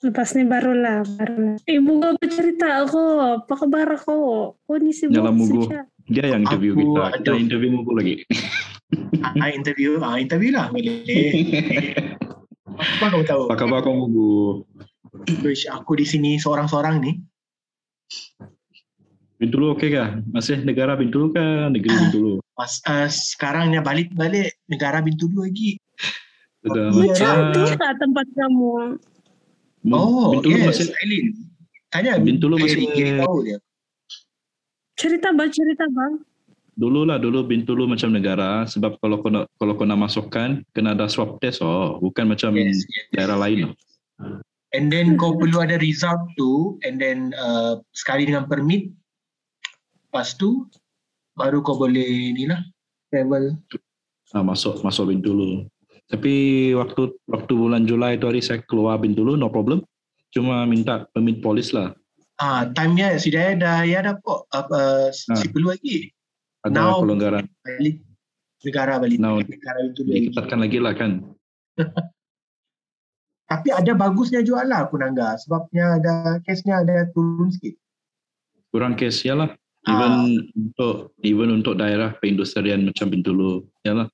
Lepas 0.00 0.32
ini 0.32 0.46
barulah, 0.46 1.02
barulah. 1.10 1.58
Eh, 1.66 1.82
Mugo 1.82 2.14
bercerita 2.14 2.80
aku. 2.80 3.02
Apa 3.42 3.54
kabar 3.58 3.90
aku? 3.90 4.16
Kau 4.54 4.76
ni 4.78 4.94
sibuk 4.94 5.18
Nyala 5.18 5.34
Mugo. 5.34 5.66
Dia 6.06 6.30
yang 6.30 6.46
interview 6.46 6.72
Aku 6.72 6.80
kita. 6.80 7.02
Kita 7.18 7.20
ada- 7.26 7.42
interview 7.42 7.70
Mugu 7.74 7.92
lagi. 7.92 8.14
Ah, 9.38 9.46
interview, 9.46 10.02
ah 10.02 10.18
interview 10.18 10.50
lah. 10.50 10.66
Boleh. 10.66 11.06
Apa 12.98 13.06
kau 13.06 13.22
tahu? 13.22 13.42
Apa 13.46 13.54
khabar 13.56 13.78
kau 13.82 13.94
Mugu? 13.94 14.66
Wish 15.42 15.66
aku 15.66 15.98
di 15.98 16.06
sini 16.06 16.38
seorang-seorang 16.38 17.02
ni. 17.02 17.12
Bintulu 19.40 19.72
okey 19.74 19.96
kah? 19.96 20.20
Masih 20.30 20.60
negara 20.62 20.94
Bintulu 20.94 21.32
kah? 21.32 21.72
Negeri 21.72 21.96
Bintulu? 21.96 22.44
Pas 22.52 22.72
uh, 22.86 23.08
sekarangnya 23.08 23.80
balik-balik 23.80 24.54
negara 24.68 25.00
Bintulu 25.00 25.48
lagi. 25.48 25.80
Sudah 26.60 26.92
macam 26.92 27.34
tu 27.56 27.64
kah 27.80 27.92
tempat 27.96 28.26
kamu? 28.36 29.00
Oh, 29.88 30.36
Bintulu 30.36 30.60
yes, 30.60 30.66
masih 30.76 30.86
Aileen. 30.92 31.26
Tanya 31.88 32.12
Bintulu 32.20 32.54
masih- 32.60 32.84
Gary 32.92 33.16
tahu 33.16 33.36
dia. 33.48 33.58
Cerita 35.00 35.32
bang, 35.32 35.48
cerita 35.48 35.88
bang. 35.88 36.20
Dulu 36.76 37.08
lah, 37.08 37.16
dulu 37.16 37.48
Bintulu 37.48 37.88
macam 37.88 38.12
negara. 38.12 38.68
Sebab 38.68 39.00
kalau 39.00 39.24
kau 39.24 39.32
nak, 39.32 39.48
kalau 39.56 39.72
kau 39.72 39.88
nak 39.88 40.04
masukkan, 40.04 40.60
kena 40.76 40.92
ada 40.92 41.08
swab 41.08 41.40
test. 41.40 41.64
Oh, 41.64 41.96
bukan 41.96 42.28
macam 42.28 42.52
Yes, 42.52 42.84
yes. 42.84 43.08
daerah 43.16 43.40
lain. 43.40 43.72
And 44.70 44.86
then 44.86 45.18
kau 45.18 45.34
perlu 45.34 45.66
ada 45.66 45.82
result 45.82 46.22
tu 46.38 46.78
and 46.86 47.02
then 47.02 47.34
uh, 47.34 47.82
sekali 47.90 48.30
dengan 48.30 48.46
permit. 48.46 48.94
Lepas 50.10 50.38
tu 50.38 50.70
baru 51.34 51.58
kau 51.58 51.74
boleh 51.74 52.30
ni 52.30 52.46
lah 52.46 52.62
travel. 53.10 53.58
Ah, 54.30 54.46
masuk 54.46 54.78
masuk 54.86 55.10
Bintulu. 55.10 55.66
Tapi 56.06 56.34
waktu 56.78 57.10
waktu 57.26 57.52
bulan 57.54 57.86
Julai 57.86 58.18
tu 58.18 58.30
hari 58.30 58.38
saya 58.38 58.62
keluar 58.66 59.02
Bintulu, 59.02 59.34
no 59.34 59.50
problem. 59.50 59.82
Cuma 60.30 60.62
minta 60.66 61.10
permit 61.10 61.42
polis 61.42 61.74
lah. 61.74 61.90
Ah, 62.38 62.70
time-nya 62.70 63.18
si 63.18 63.34
Daya 63.34 63.58
dah 63.58 63.82
ya 63.82 64.06
dah 64.06 64.14
kok 64.22 64.46
apa 64.54 65.10
uh, 65.10 65.36
si 65.36 65.44
perlu 65.50 65.74
lagi 65.74 66.08
Ada 66.62 66.72
Now- 66.72 67.02
pelonggaran. 67.02 67.44
balik 67.66 68.00
negara 68.62 68.94
balik 69.02 69.18
Now, 69.18 69.42
negara 69.42 69.78
itu. 69.82 70.06
Diketatkan 70.06 70.62
lagi 70.62 70.78
lah 70.78 70.94
kan. 70.94 71.26
Tapi 73.50 73.74
ada 73.74 73.98
bagusnya 73.98 74.46
juga 74.46 74.62
lah 74.62 74.86
Kunangga 74.86 75.34
sebabnya 75.34 75.98
ada 75.98 76.38
kesnya 76.46 76.86
ada 76.86 77.10
turun 77.10 77.50
sikit. 77.50 77.74
Kurang 78.70 78.94
kes, 78.94 79.26
ya 79.26 79.34
lah. 79.34 79.50
Even 79.90 80.38
untuk 80.54 81.10
even 81.26 81.58
untuk 81.58 81.74
daerah 81.74 82.14
perindustrian 82.22 82.86
macam 82.86 83.10
Bintulu, 83.10 83.66
ya 83.82 83.98
lah. 83.98 84.06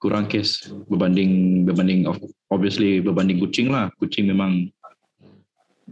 Kurang 0.00 0.24
kes 0.24 0.72
berbanding 0.88 1.62
berbanding 1.68 2.08
obviously 2.48 3.04
berbanding 3.04 3.36
kucing 3.44 3.68
lah. 3.68 3.92
Kucing 4.00 4.32
memang 4.32 4.72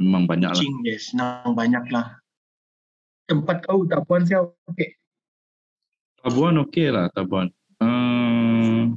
memang 0.00 0.24
banyak 0.24 0.48
lah. 0.48 0.56
Kucing 0.56 0.80
yes, 0.88 1.12
senang 1.12 1.52
banyak 1.52 1.84
lah. 1.92 2.16
Tempat 3.28 3.68
kau 3.68 3.84
tak 3.84 4.08
puan 4.08 4.24
siapa? 4.24 4.56
Okay. 4.72 4.96
Tabuan 6.24 6.56
okey 6.64 6.88
lah 6.88 7.12
Tabuan. 7.12 7.52
Uh, 7.76 8.96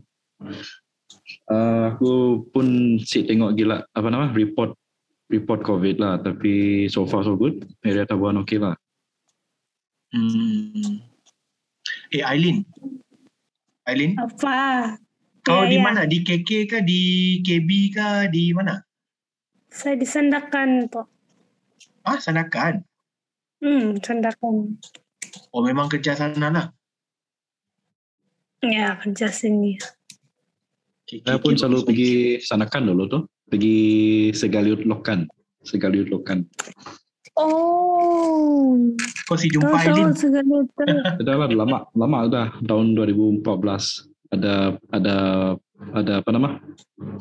uh, 1.49 1.95
aku 1.95 2.43
pun 2.53 2.99
si 3.01 3.25
tengok 3.27 3.57
gila 3.57 3.83
apa 3.83 4.07
nama 4.07 4.29
report 4.31 4.75
report 5.31 5.65
COVID 5.65 5.95
lah 5.97 6.21
tapi 6.21 6.85
so 6.87 7.03
far 7.09 7.25
so 7.25 7.33
good. 7.33 7.65
Area 7.81 8.05
Tabuan 8.05 8.37
okey 8.45 8.61
lah. 8.61 8.77
Hmm. 10.13 11.01
Eh 12.13 12.21
Aileen. 12.21 12.61
Aileen, 13.83 14.15
Apa? 14.15 14.95
kau 15.43 15.67
Ya, 15.67 15.75
di 15.75 15.75
ya. 15.75 15.83
mana? 15.83 16.07
Di 16.07 16.23
KK 16.23 16.49
ke 16.71 16.79
di 16.87 17.01
KB 17.43 17.69
ke 17.91 18.07
di 18.31 18.55
mana? 18.55 18.79
Saya 19.67 19.99
disandakan 19.99 20.87
po. 20.87 21.03
Ah, 22.07 22.15
Sanakan. 22.15 22.79
Hmm, 23.59 23.99
sandakan. 23.99 24.79
Oh 25.51 25.59
memang 25.59 25.91
kerja 25.91 26.15
sana 26.15 26.47
lah. 26.47 26.67
Ya, 28.63 28.95
kerja 28.95 29.27
sini. 29.27 29.75
Saya 31.05 31.37
pun 31.37 31.53
selalu 31.53 31.79
pergi 31.83 32.11
sanakan 32.39 32.89
dulu 32.89 33.03
tu. 33.07 33.19
Pergi 33.45 33.77
Segaliut 34.31 34.81
Lokan. 34.83 35.27
Segaliut 35.61 36.07
Lokan. 36.07 36.47
Oh, 37.33 38.77
Kau 39.25 39.35
si 39.35 39.49
jumpa 39.49 39.73
Aileen. 39.75 40.11
tahu 40.11 40.21
segala 40.21 40.55
itu. 40.61 40.83
Dah 41.19 41.35
lah 41.35 41.49
lama 41.49 41.77
lama 41.91 42.17
dah 42.25 42.47
tahun 42.61 42.93
2014 42.93 43.41
ada 44.29 44.53
ada 44.87 45.15
ada 45.91 46.13
apa 46.19 46.29
nama 46.29 46.61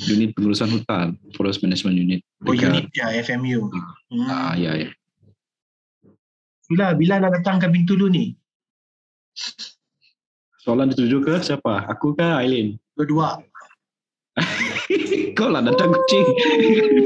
unit 0.04 0.32
pengurusan 0.32 0.68
hutan 0.70 1.16
forest 1.32 1.60
management 1.60 1.96
unit 1.98 2.20
Oh 2.42 2.52
dekat- 2.52 2.70
unit 2.70 2.86
ya 2.92 3.08
FMU. 3.16 3.72
Hmm. 4.08 4.28
ah 4.28 4.52
ya 4.54 4.76
ya 4.76 4.90
Bila 6.66 6.92
bila 6.92 7.16
nak 7.18 7.32
datang 7.34 7.56
ke 7.56 7.66
Bintulu 7.66 8.06
ni? 8.06 8.36
soalan 10.58 10.88
dituju 10.88 11.20
ke 11.20 11.40
siapa 11.40 11.84
aku 11.86 12.12
ke 12.12 12.22
Aileen 12.22 12.76
Berdua. 12.92 13.40
Kau 15.36 15.48
lah 15.52 15.60
datang 15.60 15.92
kucing 15.92 16.24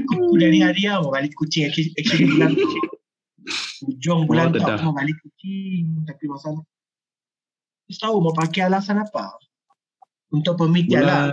Aku 0.07 0.39
dari 0.39 0.63
hari 0.63 0.87
mau 0.87 1.11
balik 1.11 1.35
kucing. 1.35 1.67
Actually, 1.67 1.91
bulan 2.31 2.55
kucing. 2.55 2.85
Ujung 3.87 4.21
bulan 4.31 4.55
Oh, 4.55 4.63
aku 4.63 4.91
mau 4.91 4.95
balik 4.95 5.19
kucing. 5.23 6.07
Tapi 6.07 6.25
masalah. 6.31 6.63
Terus 7.87 7.99
tahu 8.03 8.19
mau 8.19 8.35
pakai 8.35 8.67
alasan 8.67 9.03
apa? 9.03 9.39
Untuk 10.35 10.59
permit 10.59 10.91
je 10.91 10.99
lah. 10.99 11.31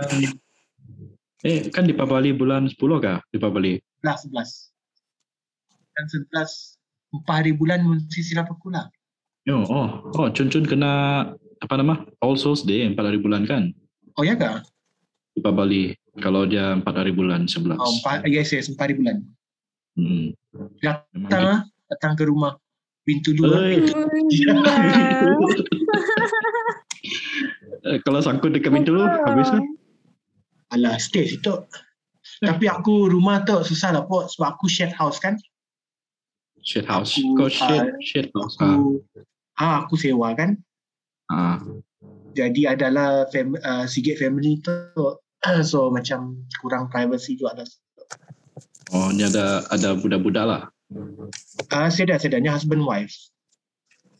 eh 1.44 1.68
kan 1.68 1.84
di 1.84 1.92
Bali 1.92 2.32
bulan 2.32 2.72
10 2.72 2.78
kah 3.04 3.20
di 3.28 3.36
Bali 3.36 3.76
11, 4.00 4.32
11. 4.32 4.72
Dan 5.94 6.04
11, 6.08 7.20
empat 7.20 7.34
hari 7.44 7.52
bulan 7.52 7.84
silap 8.08 8.48
aku 8.48 8.72
lah. 8.72 8.88
oh 9.52 9.62
oh 9.68 9.88
oh 10.16 10.26
Chun 10.32 10.48
Chun 10.48 10.64
kena 10.64 11.22
apa 11.60 11.74
nama 11.76 12.00
All 12.24 12.40
Souls 12.40 12.64
Day 12.64 12.88
empat 12.88 13.12
hari 13.12 13.20
bulan 13.20 13.44
kan 13.44 13.76
Oh 14.16 14.24
ya 14.24 14.38
kah? 14.38 14.64
Di 15.34 15.42
Bali 15.42 15.82
kalau 16.22 16.46
dia 16.46 16.78
empat 16.78 16.94
hari 17.02 17.10
bulan 17.10 17.50
11 17.50 17.74
Oh, 17.74 17.90
empat, 17.98 18.22
yes, 18.30 18.54
yes, 18.54 18.70
empat 18.70 18.90
hari 18.90 18.94
bulan. 19.02 19.16
hmm. 19.98 20.30
Datang 20.78 21.66
gitu. 21.66 21.90
datang 21.90 22.12
ke 22.14 22.24
rumah. 22.30 22.54
Pintu 23.04 23.36
dua. 23.36 23.68
Eh, 23.68 23.84
eh, 27.84 27.98
kalau 28.06 28.22
sangkut 28.24 28.54
dekat 28.56 28.72
pintu 28.72 28.96
tu 28.96 29.04
habis 29.04 29.50
lah 29.52 29.60
Alah, 30.72 30.96
stay 30.96 31.28
situ. 31.28 31.52
Tapi 32.40 32.64
aku 32.66 33.12
rumah 33.12 33.44
tu 33.44 33.60
susah 33.60 33.92
lah 33.92 34.08
pok 34.08 34.32
sebab 34.32 34.56
aku 34.56 34.66
shared 34.66 34.96
house 34.96 35.20
kan. 35.20 35.36
shit 36.64 36.88
house 36.88 37.20
Aku, 37.20 37.36
kau 37.36 37.44
ah, 37.44 37.84
house 38.32 38.56
ah. 38.64 38.72
Aku, 38.72 39.04
ah, 39.60 39.74
aku 39.84 39.94
sewa 40.00 40.32
kan. 40.32 40.56
ah. 41.28 41.60
Jadi 42.34 42.66
adalah 42.66 43.28
fam, 43.30 43.54
uh, 43.60 43.84
Sigit 43.86 44.18
family 44.18 44.58
tu. 44.64 44.72
So 45.64 45.88
macam 45.88 46.20
kurang 46.58 46.88
privacy 46.88 47.36
juga 47.36 47.60
lah. 47.60 47.68
oh 48.92 49.10
ni 49.10 49.22
ada 49.22 49.64
ada 49.68 49.94
budak-budak 49.94 50.44
lah 50.44 50.62
Ah, 51.68 51.88
sedar, 51.88 52.16
sedarnya 52.16 52.52
husband 52.52 52.82
wife. 52.82 53.10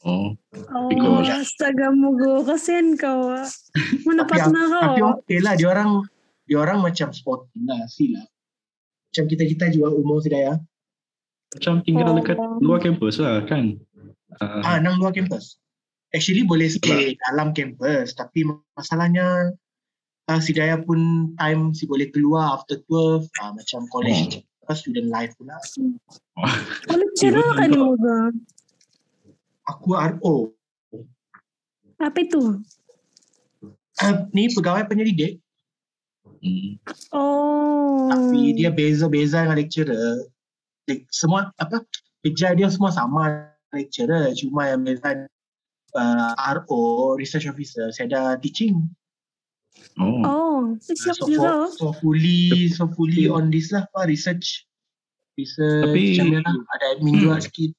oh 0.02 0.34
Oh, 0.74 0.88
Because- 0.88 1.30
astaga 1.30 1.90
mugo. 1.90 2.42
Kasihan 2.42 2.92
kau. 2.94 3.30
ah. 3.30 3.46
Mana 4.02 4.22
Tapi, 4.22 4.30
partner 4.32 4.64
tapi 4.68 4.98
kau? 4.98 5.10
okey 5.16 5.38
lah, 5.38 5.54
dia 5.54 5.68
orang 5.68 6.02
dia 6.44 6.58
orang 6.58 6.78
macam 6.80 7.08
sporting 7.10 7.64
lah, 7.64 7.78
see 7.86 8.10
lah. 8.10 8.24
Macam 9.08 9.24
kita-kita 9.26 9.70
juga 9.70 9.92
umur 9.92 10.20
sedaya. 10.20 10.58
macam 11.54 11.78
tinggal 11.80 12.10
Oh. 12.10 12.16
dekat 12.18 12.34
luar 12.58 12.82
kampus 12.82 13.22
lah 13.22 13.38
kan 13.46 13.78
Ah, 14.42 14.74
ah. 14.74 14.76
nang 14.78 14.98
luar 14.98 15.14
kampus. 15.14 15.62
Actually 16.10 16.42
boleh 16.42 16.66
stay 16.66 17.14
dalam 17.22 17.54
kampus, 17.54 18.10
tapi 18.12 18.42
masalahnya 18.74 19.54
uh, 20.28 20.40
si 20.40 20.56
Daya 20.56 20.80
pun 20.80 21.32
time 21.36 21.72
si 21.76 21.84
boleh 21.84 22.08
keluar 22.08 22.60
after 22.60 22.80
12, 22.88 23.28
ah, 23.40 23.52
macam 23.52 23.84
college 23.92 24.44
apa, 24.64 24.72
student 24.72 25.12
life 25.12 25.36
pula. 25.36 25.60
Kau 26.88 26.96
lecturer 26.96 27.44
kan 27.52 27.68
ni 27.68 27.76
mugo? 27.76 28.32
Aku 29.68 29.96
RO. 29.96 30.34
Apa 32.00 32.18
itu? 32.20 32.60
Uh, 34.02 34.26
ni 34.34 34.50
pegawai 34.50 34.90
penyelidik, 34.90 35.38
hmm. 36.42 36.82
Oh. 37.14 38.10
tapi 38.10 38.58
dia 38.58 38.74
beza-beza 38.74 39.46
dengan 39.46 39.54
lecturer. 39.54 40.26
Like, 40.90 41.06
semua 41.14 41.54
apa 41.62 41.86
kerja 42.26 42.58
dia 42.58 42.66
semua 42.74 42.90
sama 42.90 43.54
lecturer, 43.70 44.34
cuma 44.34 44.66
yang 44.66 44.82
beza 44.82 45.30
uh, 45.94 46.32
RO, 46.58 47.14
research 47.14 47.46
officer, 47.46 47.94
saya 47.94 48.10
ada 48.10 48.22
teaching. 48.42 48.82
Oh. 50.00 50.20
Oh, 50.24 50.60
siap 50.80 51.16
so, 51.18 51.26
juga. 51.28 51.68
so 51.74 51.92
fully 51.98 52.70
so 52.70 52.88
fully 52.94 53.26
on 53.30 53.50
this 53.50 53.70
lah 53.74 53.86
apa 53.90 54.08
research 54.10 54.66
research 55.38 55.84
Tapi- 55.90 56.14
macam 56.16 56.26
mana 56.30 56.40
lah. 56.50 56.54
Ada 56.78 56.84
admin 56.98 57.14
juga 57.18 57.38
sikit. 57.42 57.70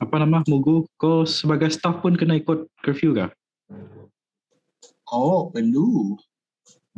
Apa 0.00 0.16
nama? 0.16 0.40
Mugu 0.48 0.88
kau 0.96 1.28
sebagai 1.28 1.68
staff 1.68 2.00
pun 2.00 2.16
kena 2.16 2.40
ikut 2.40 2.66
curfew 2.80 3.12
kah? 3.12 3.30
Oh 5.10 5.52
perlu. 5.52 6.16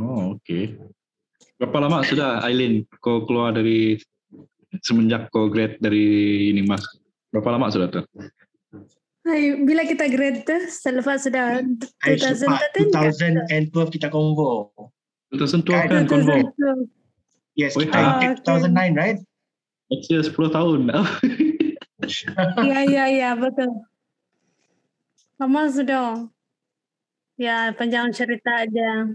Oh 0.01 0.37
okey 0.39 0.77
berapa 1.63 1.79
lama 1.79 2.03
sudah 2.03 2.43
Aileen 2.43 2.83
kau 2.99 3.23
keluar 3.23 3.55
dari 3.55 3.95
semenjak 4.83 5.31
kau 5.31 5.47
grad 5.47 5.79
dari 5.79 6.51
ini 6.51 6.67
mas? 6.67 6.83
Berapa 7.31 7.55
lama 7.55 7.71
sudah 7.71 7.87
tu 7.87 8.03
bila 9.63 9.87
kita 9.87 10.11
grade 10.11 10.43
tu, 10.43 10.57
selepas 10.67 11.23
sudah 11.23 11.63
I 12.03 12.19
cepat 12.19 12.75
2013 12.91 13.71
2012 13.71 13.95
kita 13.95 14.11
convo 14.11 14.75
2012 15.31 15.63
Kan, 15.91 16.05
konvo 16.11 16.51
2012. 16.59 16.91
yes 17.55 17.79
kita 17.79 17.95
intake 17.95 18.43
okay. 18.43 18.67
2009 18.69 18.99
right 18.99 19.19
year 20.11 20.25
10 20.25 20.33
tahun 20.51 20.81
Ya, 22.67 22.83
ya, 22.83 23.05
ya, 23.07 23.31
betul. 23.39 23.71
Lama 25.39 25.71
sudah. 25.71 26.27
Ya, 27.39 27.71
panjang 27.75 28.11
cerita 28.11 28.67
aja. 28.67 29.07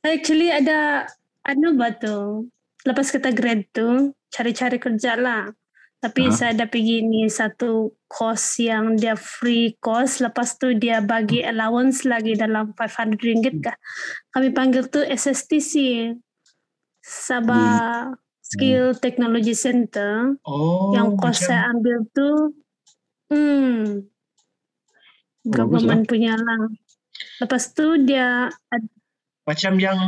Actually 0.00 0.48
ada 0.48 1.04
anu 1.44 1.76
batu. 1.76 2.48
Lepas 2.88 3.12
kita 3.12 3.36
grade 3.36 3.68
tu, 3.76 4.16
cari-cari 4.32 4.80
kerja 4.80 5.16
lah. 5.20 5.52
Tapi 6.00 6.32
Aha. 6.32 6.32
saya 6.32 6.50
ada 6.56 6.64
pergi 6.64 7.04
ni 7.04 7.28
satu 7.28 7.92
course 8.08 8.56
yang 8.64 8.96
dia 8.96 9.12
free 9.20 9.76
course. 9.84 10.24
Lepas 10.24 10.56
tu 10.56 10.72
dia 10.72 11.04
bagi 11.04 11.44
allowance 11.44 12.08
lagi 12.08 12.32
dalam 12.40 12.72
500 12.72 13.20
ringgit 13.20 13.60
kah. 13.60 13.76
Kami 14.32 14.48
panggil 14.56 14.88
tu 14.88 15.04
SSTC. 15.04 16.08
Sabah 17.04 18.16
Skill 18.40 18.96
Technology 18.96 19.52
Center. 19.52 20.40
Oh, 20.48 20.96
yang 20.96 21.20
course 21.20 21.44
macam 21.44 21.48
saya 21.52 21.62
ambil 21.68 21.96
tu 22.16 22.30
hmm 23.28 24.08
government 25.52 26.08
punya 26.08 26.32
lah. 26.34 26.64
Lepas 27.44 27.76
tu 27.76 28.00
dia 28.08 28.48
macam 29.44 29.76
yang 29.76 29.98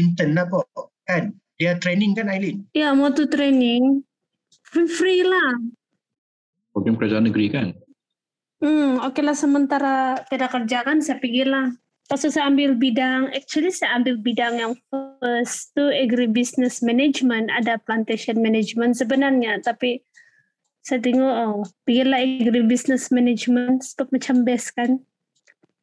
intern 0.00 0.32
lah 0.32 0.46
po, 0.48 0.64
kan? 1.04 1.36
Dia 1.60 1.76
training 1.76 2.16
kan 2.16 2.32
Aileen? 2.32 2.64
ya 2.72 2.96
mau 2.96 3.12
tu 3.12 3.28
training 3.28 4.02
free 4.72 4.88
free 4.88 5.22
lah. 5.22 5.60
Program 6.72 6.96
kerajaan 6.96 7.28
negeri 7.28 7.46
kan? 7.52 7.68
Hmm, 8.64 9.02
oke 9.04 9.20
lah 9.20 9.36
sementara 9.36 10.22
tidak 10.32 10.56
kerja 10.56 10.80
kan 10.86 11.04
saya 11.04 11.20
pergi 11.20 11.44
lah. 11.44 11.68
Pas 12.10 12.18
saya 12.18 12.50
ambil 12.50 12.76
bidang, 12.76 13.30
actually 13.32 13.70
saya 13.72 13.96
ambil 13.96 14.18
bidang 14.18 14.58
yang 14.58 14.72
first 14.90 15.72
tu 15.72 15.86
agribusiness 15.88 16.82
management, 16.82 17.48
ada 17.48 17.78
plantation 17.78 18.42
management 18.42 18.98
sebenarnya, 18.98 19.62
tapi 19.62 20.02
saya 20.82 20.98
tengok 20.98 21.34
oh, 21.46 21.62
pergilah 21.86 22.20
agribusiness 22.20 23.08
management, 23.14 23.86
sebab 23.86 24.10
macam 24.12 24.42
best 24.42 24.74
kan. 24.74 24.98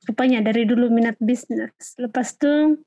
Rupanya 0.06 0.43
dari 0.43 0.67
dulu 0.67 0.91
minat 0.91 1.15
bisnis. 1.17 1.97
Lepas 1.97 2.36
tu 2.36 2.78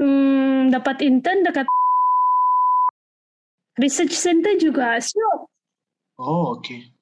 hmm, 0.00 0.70
dapat 0.70 1.02
intern 1.02 1.44
dekat 1.44 1.66
research 3.80 4.12
center 4.12 4.54
juga, 4.60 5.00
sure. 5.00 5.48
Oh, 6.20 6.60
okay. 6.60 6.92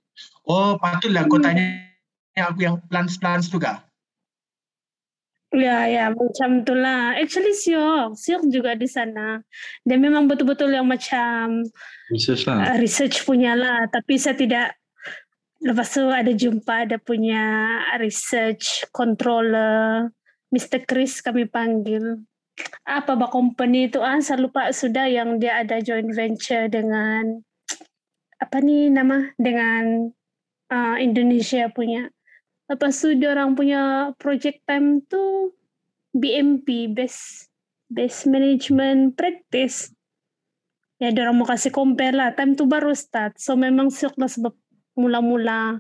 Oh, 0.47 0.79
patutlah 0.79 1.27
kau 1.27 1.43
tanya 1.43 1.91
aku 2.38 2.64
yang 2.64 2.79
plants-plants 2.87 3.51
tu 3.51 3.59
kah? 3.59 3.83
Ya, 5.49 5.88
ya, 5.88 6.12
macam 6.12 6.61
itulah. 6.61 7.17
Actually, 7.17 7.57
Siok, 7.57 8.12
Siok 8.14 8.53
juga 8.53 8.77
di 8.77 8.85
sana. 8.85 9.41
Dia 9.81 9.97
memang 9.97 10.29
betul-betul 10.29 10.69
yang 10.77 10.85
macam 10.85 11.64
Research 12.12 12.45
lah. 12.45 12.69
uh, 12.69 12.77
research 12.77 13.25
punya 13.25 13.57
lah. 13.57 13.88
Tapi 13.88 14.21
saya 14.21 14.37
tidak, 14.37 14.77
lepas 15.64 15.88
tu 15.88 16.05
ada 16.05 16.29
jumpa 16.37 16.85
ada 16.85 17.01
punya 17.01 17.81
research 17.97 18.85
controller, 18.93 20.12
Mr. 20.53 20.85
Chris 20.85 21.25
kami 21.25 21.49
panggil. 21.49 22.29
Apa 22.88 23.14
bah 23.14 23.29
company 23.29 23.92
itu 23.92 24.01
ah, 24.01 24.18
saya 24.18 24.40
lupa 24.40 24.73
sudah 24.73 25.07
yang 25.07 25.37
dia 25.37 25.61
ada 25.61 25.79
joint 25.79 26.09
venture 26.11 26.66
dengan, 26.73 27.44
apa 28.40 28.57
ni 28.64 28.88
nama, 28.88 29.31
dengan 29.37 30.09
uh, 30.73 30.97
Indonesia 30.97 31.68
punya. 31.73 32.09
Lepas 32.68 33.01
tu 33.01 33.16
dia 33.16 33.33
orang 33.33 33.57
punya 33.57 34.12
project 34.21 34.64
time 34.68 35.01
tu 35.09 35.57
BMP, 36.12 36.92
Best 36.92 37.49
Best 37.88 38.29
Management 38.29 39.16
Practice. 39.16 39.92
Ya 41.01 41.14
dia 41.14 41.25
orang 41.25 41.40
mau 41.40 41.49
kasih 41.49 41.73
compare 41.73 42.12
lah, 42.12 42.37
time 42.37 42.59
tu 42.59 42.68
baru 42.68 42.92
start. 42.92 43.40
So 43.40 43.57
memang 43.57 43.88
syok 43.88 44.18
lah 44.21 44.29
sebab 44.29 44.53
mula-mula 44.99 45.79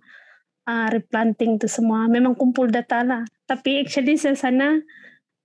uh, 0.64 0.88
replanting 0.88 1.60
tu 1.60 1.68
semua. 1.68 2.08
Memang 2.08 2.32
kumpul 2.38 2.72
data 2.72 3.04
lah. 3.04 3.22
Tapi 3.44 3.84
actually 3.84 4.16
saya 4.16 4.38
sana 4.38 4.80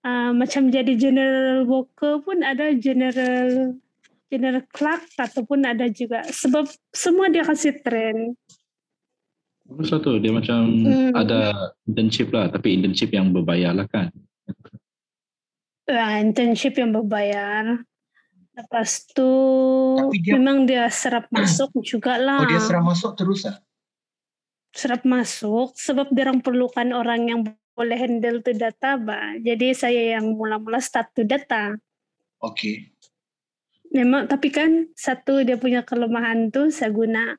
uh, 0.04 0.32
macam 0.32 0.68
jadi 0.68 0.94
general 0.94 1.64
worker 1.64 2.22
pun 2.22 2.44
ada 2.44 2.72
general 2.76 3.76
general 4.28 4.64
clerk 4.70 5.04
ataupun 5.16 5.64
ada 5.64 5.88
juga. 5.88 6.24
Sebab 6.26 6.66
semua 6.90 7.30
dia 7.30 7.44
kasih 7.44 7.80
trend. 7.80 8.34
Bagus 9.64 9.90
lah 9.90 10.02
tu. 10.02 10.18
Dia 10.18 10.32
macam 10.32 10.60
Hmm. 10.84 11.12
ada 11.14 11.54
internship 11.86 12.30
lah. 12.30 12.50
Tapi 12.50 12.76
internship 12.76 13.10
yang 13.10 13.32
berbayar 13.32 13.72
lah 13.72 13.88
kan. 13.88 14.10
uh, 15.86 16.16
internship 16.18 16.76
yang 16.76 16.92
berbayar. 16.92 17.84
Lepas 18.54 19.10
tu 19.10 19.26
Tapi 19.98 20.18
dia- 20.22 20.38
memang 20.38 20.64
dia 20.64 20.86
serap 20.88 21.26
masuk 21.30 21.74
juga 21.82 22.16
lah. 22.18 22.42
Oh, 22.42 22.50
dia 22.50 22.62
serah 22.62 22.84
masuk 22.84 23.14
terus 23.16 23.46
ah? 23.46 23.58
serap 24.74 25.06
masuk 25.06 25.78
sebab 25.78 26.10
dia 26.10 26.26
orang 26.26 26.42
perlukan 26.42 26.98
orang 26.98 27.22
yang 27.30 27.42
boleh 27.74 27.98
handle 27.98 28.42
tu 28.46 28.54
data 28.54 28.98
ba. 28.98 29.38
Jadi 29.42 29.74
saya 29.74 30.18
yang 30.18 30.38
mula-mula 30.38 30.78
start 30.78 31.14
tu 31.14 31.26
data. 31.26 31.74
Okay. 32.42 32.94
Memang 33.94 34.26
tapi 34.26 34.50
kan 34.50 34.90
satu 34.98 35.46
dia 35.46 35.58
punya 35.58 35.86
kelemahan 35.86 36.50
tu 36.50 36.70
saya 36.74 36.90
guna 36.90 37.38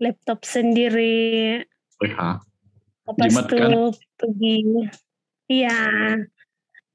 laptop 0.00 0.44
sendiri. 0.44 1.60
Oh, 2.00 2.10
ha. 2.20 2.40
Lepas 3.04 3.28
Jimat 3.32 3.44
tu 3.48 3.56
kan? 3.60 3.72
pergi. 4.20 4.58
Iya. 5.48 5.80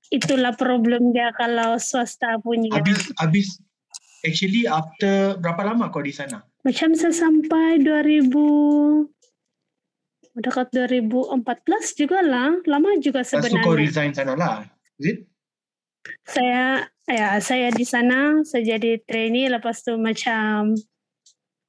Itulah 0.10 0.58
problem 0.58 1.14
dia 1.14 1.30
kalau 1.38 1.78
swasta 1.78 2.42
punya. 2.42 2.74
Habis, 2.74 3.14
habis, 3.22 3.48
actually 4.26 4.66
after, 4.66 5.38
berapa 5.38 5.70
lama 5.70 5.94
kau 5.94 6.02
di 6.02 6.10
sana? 6.10 6.42
Macam 6.66 6.98
saya 6.98 7.14
sampai 7.14 7.78
2000 7.86 9.19
dekat 10.38 10.70
2014 10.74 11.42
juga 11.98 12.20
lah. 12.22 12.60
Lama 12.66 12.98
juga 13.02 13.26
sebenarnya. 13.26 13.66
resign 13.74 14.12
sana 14.14 14.34
lah. 14.38 14.68
Is 15.02 15.16
it? 15.16 15.18
Saya 16.26 16.90
ya 17.10 17.42
saya 17.42 17.74
di 17.74 17.86
sana 17.86 18.46
saya 18.46 18.78
jadi 18.78 19.02
trainee 19.04 19.50
lepas 19.50 19.82
tu 19.82 19.98
macam 19.98 20.78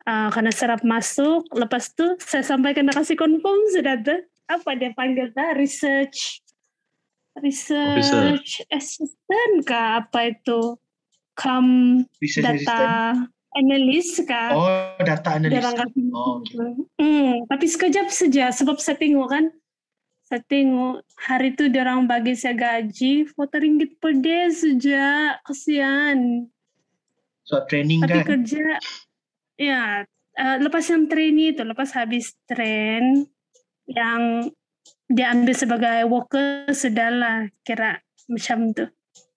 uh, 0.04 0.28
karena 0.28 0.52
serap 0.52 0.84
masuk 0.84 1.48
lepas 1.56 1.96
tu 1.96 2.04
saya 2.20 2.44
sampai 2.44 2.76
kena 2.76 2.92
kasih 2.92 3.16
confirm 3.16 3.58
sudah 3.72 3.96
tu 4.04 4.16
apa 4.52 4.70
dia 4.76 4.92
panggil 4.92 5.32
dah 5.32 5.56
research 5.56 6.44
research 7.40 8.60
assistant 8.68 9.64
kah 9.64 10.04
apa 10.04 10.36
itu 10.36 10.76
come 11.38 12.04
Research 12.20 12.66
assistant? 12.66 13.32
Data 13.50 13.58
analyst 13.58 14.14
kah 14.30 14.50
Oh, 14.54 14.70
data 15.02 15.30
kasih 15.42 16.06
Oh, 16.14 16.38
okay. 16.42 16.70
Hmm, 17.02 17.46
tapi 17.50 17.66
sekejap 17.66 18.06
saja 18.10 18.54
sebab 18.54 18.78
saya 18.78 18.96
tengok 18.98 19.28
kan. 19.30 19.44
Saya 20.30 20.46
tengok 20.46 21.02
hari 21.18 21.58
tu 21.58 21.66
dia 21.66 21.82
orang 21.82 22.06
bagi 22.06 22.38
saya 22.38 22.54
gaji 22.54 23.26
40 23.34 23.64
ringgit 23.66 23.90
per 23.98 24.14
day 24.14 24.46
saja. 24.54 25.34
Kesian. 25.42 26.46
So, 27.42 27.66
training 27.66 28.06
Tapi 28.06 28.22
kan? 28.22 28.26
kerja 28.38 28.78
ya 29.58 30.06
uh, 30.38 30.56
lepas 30.62 30.86
yang 30.86 31.10
trainee 31.10 31.50
itu 31.50 31.66
lepas 31.66 31.90
habis 31.98 32.38
train 32.46 33.26
yang 33.90 34.48
dia 35.10 35.34
ambil 35.34 35.54
sebagai 35.58 36.06
worker 36.06 36.70
sudahlah 36.70 37.50
kira 37.66 37.98
macam 38.30 38.70
tu. 38.70 38.86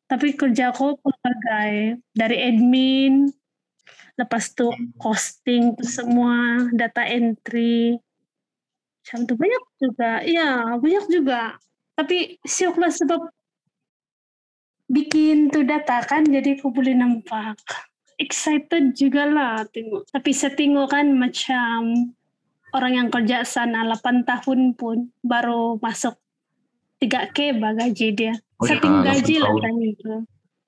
Tapi 0.05 0.37
kerja 0.37 0.69
aku 0.69 0.93
pelbagai 1.01 1.97
dari 2.13 2.37
admin 2.37 3.33
lepas 4.19 4.53
tu 4.53 4.69
costing 5.01 5.73
tu 5.77 5.85
semua 5.85 6.67
data 6.73 7.05
entry. 7.05 7.97
Macam 9.03 9.19
tu 9.27 9.33
banyak 9.35 9.63
juga. 9.81 10.11
Ya 10.23 10.77
banyak 10.77 11.05
juga. 11.09 11.57
Tapi 11.93 12.41
siok 12.41 12.77
lah 12.81 12.89
sebab 12.89 13.21
bikin 14.89 15.49
tu 15.49 15.65
data 15.65 16.01
kan 16.05 16.25
jadi 16.25 16.57
aku 16.57 16.69
boleh 16.69 16.93
nampak. 16.97 17.57
Excited 18.21 18.93
juga 18.93 19.25
lah 19.25 19.65
tengok. 19.69 20.05
Tapi 20.13 20.31
saya 20.31 20.53
tengok 20.53 20.87
kan 20.93 21.09
macam 21.17 22.13
orang 22.73 22.93
yang 22.97 23.07
kerja 23.13 23.45
sana 23.45 23.85
8 23.85 24.25
tahun 24.25 24.73
pun 24.77 25.09
baru 25.21 25.77
masuk 25.81 26.17
3K 27.01 27.59
bah 27.59 27.73
gaji 27.75 28.07
dia. 28.15 28.33
Oh, 28.61 28.65
setting 28.69 29.03
ya, 29.03 29.11
8 29.11 29.17
gaji 29.17 29.35
lah 29.41 29.51
tahun. 29.51 29.61
kan 29.61 29.75
itu 29.81 30.13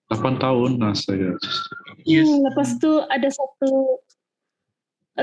8 0.09 0.43
tahun 0.43 0.71
lah 0.81 0.93
saya. 0.93 1.31
Yes. 2.05 2.29
Hmm, 2.29 2.45
lepas 2.45 2.69
tu 2.77 3.01
ada 3.01 3.27
satu 3.27 3.99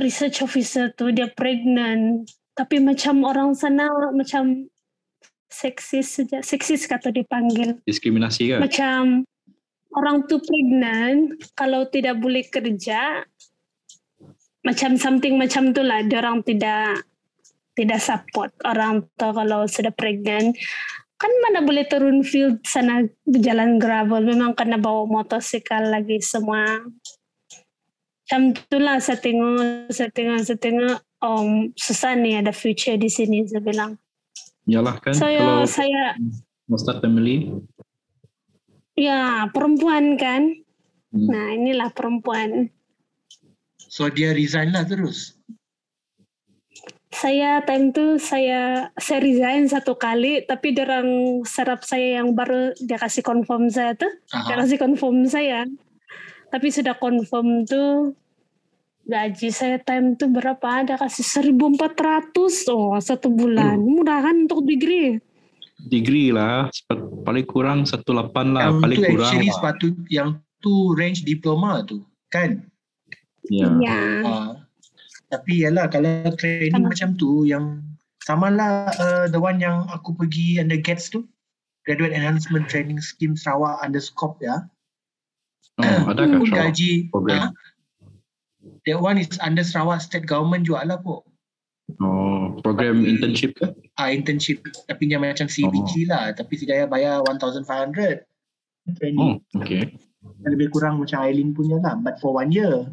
research 0.03 0.43
officer 0.43 0.91
tu 0.93 1.15
dia 1.15 1.31
pregnant. 1.31 2.27
Tapi 2.53 2.83
macam 2.83 3.25
orang 3.25 3.55
sana 3.57 3.89
macam 4.13 4.67
seksis 5.49 6.21
saja. 6.21 6.43
Seksis 6.43 6.85
kata 6.91 7.15
dipanggil. 7.15 7.79
Diskriminasi 7.87 8.53
kan? 8.53 8.61
Macam 8.67 9.01
orang 9.95 10.27
tu 10.27 10.43
pregnant 10.43 11.39
kalau 11.55 11.87
tidak 11.87 12.19
boleh 12.19 12.45
kerja 12.51 13.25
macam 14.63 14.95
something 14.99 15.39
macam 15.39 15.71
tu 15.71 15.87
lah. 15.87 16.03
Dia 16.03 16.19
orang 16.19 16.43
tidak 16.43 17.07
tidak 17.73 18.01
support 18.05 18.53
orang 18.67 19.07
tu 19.17 19.29
kalau 19.33 19.65
sudah 19.71 19.95
pregnant. 19.95 20.59
Kan 21.23 21.31
mana 21.39 21.63
boleh 21.63 21.87
turun 21.87 22.27
field 22.27 22.67
sana 22.67 23.07
berjalan 23.23 23.79
gravel. 23.79 24.27
Memang 24.27 24.59
kena 24.59 24.75
bawa 24.83 25.07
motosikal 25.07 25.87
lagi 25.87 26.19
semua. 26.19 26.83
Macam 28.27 28.51
itulah 28.51 28.99
saya 28.99 29.23
tengok, 29.23 29.87
saya 29.95 30.11
tengok, 30.11 30.39
saya 30.43 30.59
tengok. 30.59 30.99
Um, 31.23 31.71
susah 31.79 32.19
nih 32.19 32.43
ada 32.43 32.51
future 32.51 32.99
di 32.99 33.07
sini 33.07 33.47
saya 33.47 33.63
bilang. 33.63 33.95
Yalah 34.67 34.99
kan 34.99 35.15
Saya 35.15 35.39
kalau 35.39 35.63
saya 35.71 36.19
mau 36.67 36.75
start 36.75 36.99
family. 36.99 37.55
ya 38.99 39.47
perempuan 39.55 40.19
kan. 40.19 40.51
Hmm. 41.15 41.29
Nah 41.31 41.55
inilah 41.55 41.95
perempuan. 41.95 42.75
So, 43.93 44.09
dia 44.09 44.33
resign 44.33 44.73
lah 44.73 44.89
terus? 44.89 45.37
Saya 47.13 47.61
time 47.69 47.93
tu 47.93 48.17
saya 48.17 48.89
saya 48.97 49.21
resign 49.21 49.69
satu 49.69 50.01
kali 50.01 50.49
tapi 50.49 50.73
orang 50.81 51.45
serap 51.45 51.85
saya 51.85 52.25
yang 52.25 52.33
baru 52.33 52.73
dia 52.81 52.97
kasih 52.97 53.21
confirm 53.21 53.69
saya 53.69 53.93
tuh 53.93 54.09
dia 54.49 54.57
Aha. 54.57 54.65
kasih 54.65 54.79
confirm 54.81 55.29
saya. 55.29 55.69
Tapi 56.49 56.69
sudah 56.73 56.97
confirm 56.97 57.69
tuh 57.69 58.17
gaji 59.05 59.53
saya 59.53 59.77
time 59.77 60.17
tuh 60.17 60.33
berapa? 60.33 60.89
Ada 60.89 60.97
kasih 60.97 61.53
1400 61.53 62.73
oh 62.73 62.97
satu 62.97 63.29
bulan. 63.29 63.77
Murah 63.77 64.25
kan 64.25 64.49
untuk 64.49 64.65
degree? 64.65 65.21
Degree 65.83 66.31
lah, 66.31 66.71
paling 67.27 67.43
kurang 67.43 67.83
18 67.83 68.07
lah, 68.55 68.71
Yang 68.71 68.77
paling 68.87 68.99
kurang 69.03 69.31
actually 69.35 69.51
lah. 69.51 69.57
sepatu 69.59 69.87
yang 70.07 70.29
tu 70.63 70.95
range 70.95 71.27
diploma 71.27 71.83
tu 71.83 72.07
kan? 72.31 72.63
Ya. 73.51 73.67
ya. 73.83 73.99
Ah. 74.23 74.62
Tapi 75.33 75.65
yalah 75.65 75.89
kalau 75.89 76.29
training 76.37 76.85
Sama. 76.85 76.93
macam 76.93 77.09
tu 77.17 77.49
yang 77.49 77.81
sama 78.21 78.53
lah 78.53 78.93
uh, 79.01 79.25
the 79.33 79.41
one 79.41 79.57
yang 79.59 79.89
aku 79.89 80.13
pergi 80.13 80.61
under 80.61 80.77
GATS 80.77 81.09
tu 81.09 81.25
Graduate 81.83 82.15
Enhancement 82.15 82.71
Training 82.71 83.01
Scheme 83.03 83.35
Sarawak 83.35 83.81
under 83.81 83.99
scope 83.99 84.39
ya 84.39 84.61
Oh, 85.81 86.13
adakah 86.13 86.37
pun 86.37 86.53
Sarawak 86.53 86.77
gaji 86.77 86.93
program? 87.09 87.41
ah, 87.41 87.51
that 88.85 89.01
one 89.01 89.17
is 89.17 89.33
under 89.41 89.65
Sarawak 89.65 90.05
State 90.05 90.29
Government 90.29 90.69
juga 90.69 90.85
lah 90.85 91.01
po 91.01 91.25
Oh, 91.99 92.61
program 92.63 93.03
internship 93.03 93.57
ke? 93.57 93.73
ah, 93.97 94.13
internship 94.13 94.61
tapi 94.87 95.09
yang 95.09 95.25
macam 95.25 95.49
CBG 95.49 96.07
lah 96.07 96.31
tapi 96.37 96.61
si 96.61 96.69
Daya 96.69 96.85
bayar 96.87 97.25
1500 97.27 98.23
training 99.01 99.19
Oh, 99.19 99.41
okay. 99.59 99.97
lebih 100.47 100.71
kurang 100.71 101.01
macam 101.03 101.25
Aileen 101.25 101.51
punya 101.57 101.81
lah 101.83 101.99
but 101.99 102.21
for 102.23 102.37
one 102.37 102.53
year 102.55 102.87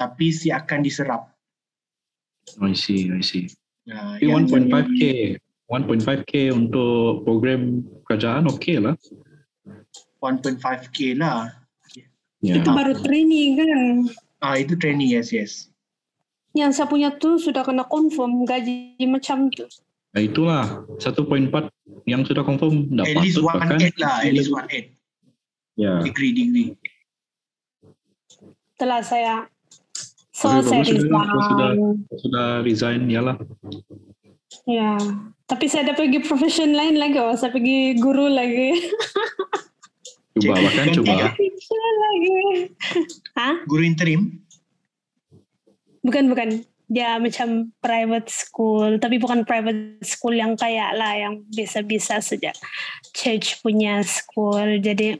tapi 0.00 0.32
si 0.32 0.48
akan 0.48 0.80
diserap. 0.80 1.28
I 2.64 2.72
see, 2.72 3.12
I 3.12 3.20
see. 3.20 3.52
Nah, 3.84 4.16
Tapi 4.16 4.32
yang 4.32 4.48
1.5k, 4.48 5.02
1.5k 5.68 6.32
untuk 6.56 7.28
program 7.28 7.84
kerajaan 8.08 8.48
okey 8.56 8.80
lah. 8.80 8.96
1.5k 10.24 11.20
lah. 11.20 11.52
Ya. 12.40 12.56
itu 12.56 12.72
baru 12.72 12.96
training 12.96 13.60
kan? 13.60 13.78
Ah 14.40 14.56
itu 14.56 14.72
training 14.72 15.12
yes 15.12 15.28
yes. 15.28 15.68
Yang 16.56 16.80
saya 16.80 16.88
punya 16.88 17.12
tuh 17.12 17.36
sudah 17.36 17.60
kena 17.60 17.84
confirm 17.84 18.48
gaji 18.48 18.96
macam 19.04 19.52
tuh 19.52 19.68
Nah, 20.10 20.20
itulah. 20.26 20.66
1.4 20.98 21.70
yang 22.10 22.26
sudah 22.26 22.42
confirm 22.42 22.90
dah 22.90 23.06
at 23.06 23.22
least 23.22 23.38
patut 23.38 23.46
bahkan. 23.46 23.78
1.8 23.78 24.02
lah 24.02 24.16
at 24.26 24.32
least 24.34 24.50
1.8 24.50 24.98
ya. 25.78 26.02
Degree 26.02 26.32
degree. 26.34 26.74
Setelah 28.74 29.00
saya 29.06 29.34
so 30.40 30.48
Tapi 30.48 30.64
saya 30.64 30.80
bagus 30.80 31.04
sudah 31.04 31.12
lah, 31.12 31.24
kalau 31.28 31.42
sudah- 31.44 31.70
resign 31.76 32.16
sudah 32.16 32.46
resign 32.64 33.00
yalah 33.12 33.36
ya 34.64 34.96
tapi 35.44 35.64
saya 35.68 35.84
ada 35.84 35.94
pergi 35.98 36.24
profession 36.24 36.72
lain 36.72 36.96
lagi 36.96 37.20
oh 37.20 37.34
saya 37.36 37.52
pergi 37.52 37.98
guru 38.00 38.30
lagi. 38.30 38.70
Cuba 40.40 40.56
Cik, 40.56 40.62
bahkan 40.62 40.86
ya? 41.04 41.28
teacher 41.34 41.90
lagi. 41.98 42.38
Hah? 43.38 43.54
guru 43.66 43.82
interim? 43.82 44.20
Bukan 46.06 46.30
bukan. 46.30 46.48
Dia 46.90 47.22
macam 47.22 47.70
private 47.78 48.26
school 48.30 48.98
tapi 48.98 49.22
bukan 49.22 49.46
private 49.46 50.02
school 50.02 50.34
yang 50.34 50.58
kayak 50.58 50.98
lah 50.98 51.14
yang 51.14 51.46
bisa-bisa 51.46 52.18
saja 52.18 52.50
church 53.14 53.62
punya 53.62 54.02
school. 54.02 54.78
Jadi 54.82 55.18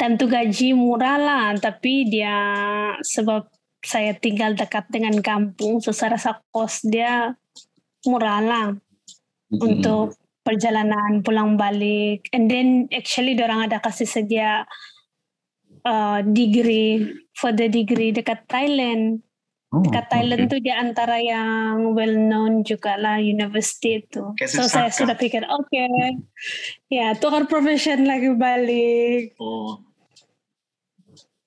tentu 0.00 0.24
gaji 0.24 0.72
murah 0.72 1.20
lah 1.20 1.44
tapi 1.60 2.08
dia 2.08 2.36
sebab 3.04 3.48
saya 3.80 4.12
tinggal 4.12 4.52
dekat 4.52 4.86
dengan 4.92 5.16
kampung 5.24 5.80
saya 5.80 6.20
rasa 6.20 6.44
kos 6.52 6.84
dia 6.84 7.32
murah 8.04 8.40
lah 8.44 8.66
Mm-mm. 8.72 9.60
untuk 9.60 10.16
perjalanan 10.44 11.20
pulang 11.20 11.56
balik. 11.56 12.28
And 12.32 12.48
then 12.48 12.88
actually 12.92 13.36
orang 13.40 13.68
ada 13.68 13.80
kasih 13.80 14.08
sedia 14.08 14.64
uh, 15.84 16.20
degree 16.24 17.12
for 17.36 17.52
the 17.52 17.68
degree 17.68 18.12
dekat 18.12 18.44
Thailand. 18.48 19.24
Oh, 19.70 19.86
dekat 19.86 20.10
Thailand 20.10 20.50
okay. 20.50 20.50
tuh 20.50 20.60
di 20.66 20.72
antara 20.74 21.22
yang 21.22 21.94
well 21.94 22.10
known 22.18 22.66
juga 22.66 22.98
lah 22.98 23.22
university 23.22 24.02
itu 24.02 24.34
Kayak 24.34 24.50
so 24.50 24.66
saya 24.66 24.90
sudah 24.90 25.14
pikir 25.14 25.46
oke 25.46 25.86
ya 26.90 27.14
tukar 27.14 27.46
profession 27.46 28.02
lagi 28.02 28.34
balik. 28.34 29.38
Oh 29.38 29.89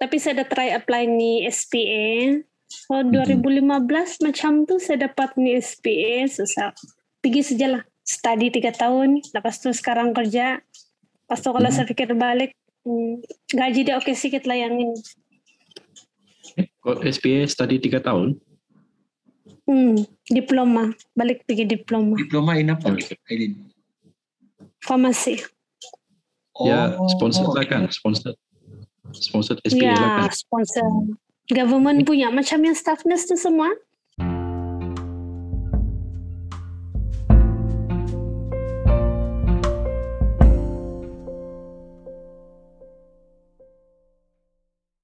tapi 0.04 0.20
saya 0.20 0.44
ada 0.44 0.46
try 0.46 0.76
apply 0.76 1.08
ni 1.08 1.48
SPA 1.48 2.44
so 2.68 3.00
Mhm. 3.00 3.40
2015 3.40 4.20
macam 4.20 4.68
tuh 4.68 4.84
saya 4.84 5.08
dapat 5.08 5.32
ni 5.40 5.56
SPA 5.56 6.28
so 6.28 6.44
saya 6.44 6.76
pergi 7.24 7.42
saja 7.42 7.80
lah 7.80 7.84
study 8.04 8.52
tiga 8.52 8.76
tahun. 8.76 9.24
Lepas 9.32 9.64
tu 9.64 9.72
sekarang 9.72 10.12
kerja. 10.12 10.60
Pas 11.24 11.40
tu 11.40 11.50
kalau 11.56 11.72
Mhm. 11.72 11.76
saya 11.76 11.88
pikir 11.88 12.12
balik 12.14 12.52
hmm, 12.84 13.24
gaji 13.56 13.88
dia 13.88 13.96
oke 13.96 14.12
sedikit 14.12 14.44
lah 14.44 14.60
yang 14.60 14.76
ini. 14.76 15.00
Kau 16.84 17.00
SPA 17.00 17.48
study 17.48 17.80
3 17.80 18.04
tahun? 18.04 18.36
Hmm, 19.64 19.96
diploma. 20.28 20.92
Balik 21.16 21.48
pergi 21.48 21.64
diploma. 21.64 22.20
Diploma 22.20 22.60
in 22.60 22.76
apa? 22.76 22.92
Okay. 22.92 23.16
Aileen 23.32 23.72
farmasi. 24.84 25.40
Ya 26.68 27.00
Oh, 27.00 27.08
sponsored 27.08 27.56
lah 27.56 27.64
kan. 27.64 27.88
Sponsored 27.88 28.36
sponsored 29.12 29.60
SPA 29.68 29.84
lah 29.84 29.92
ya 29.92 30.10
kan 30.24 30.32
sponsor 30.32 30.88
government 31.52 32.08
punya 32.08 32.32
macam 32.32 32.64
yang 32.64 32.78
staff 32.78 33.04
nurse 33.04 33.28
tu 33.28 33.36
semua 33.36 33.76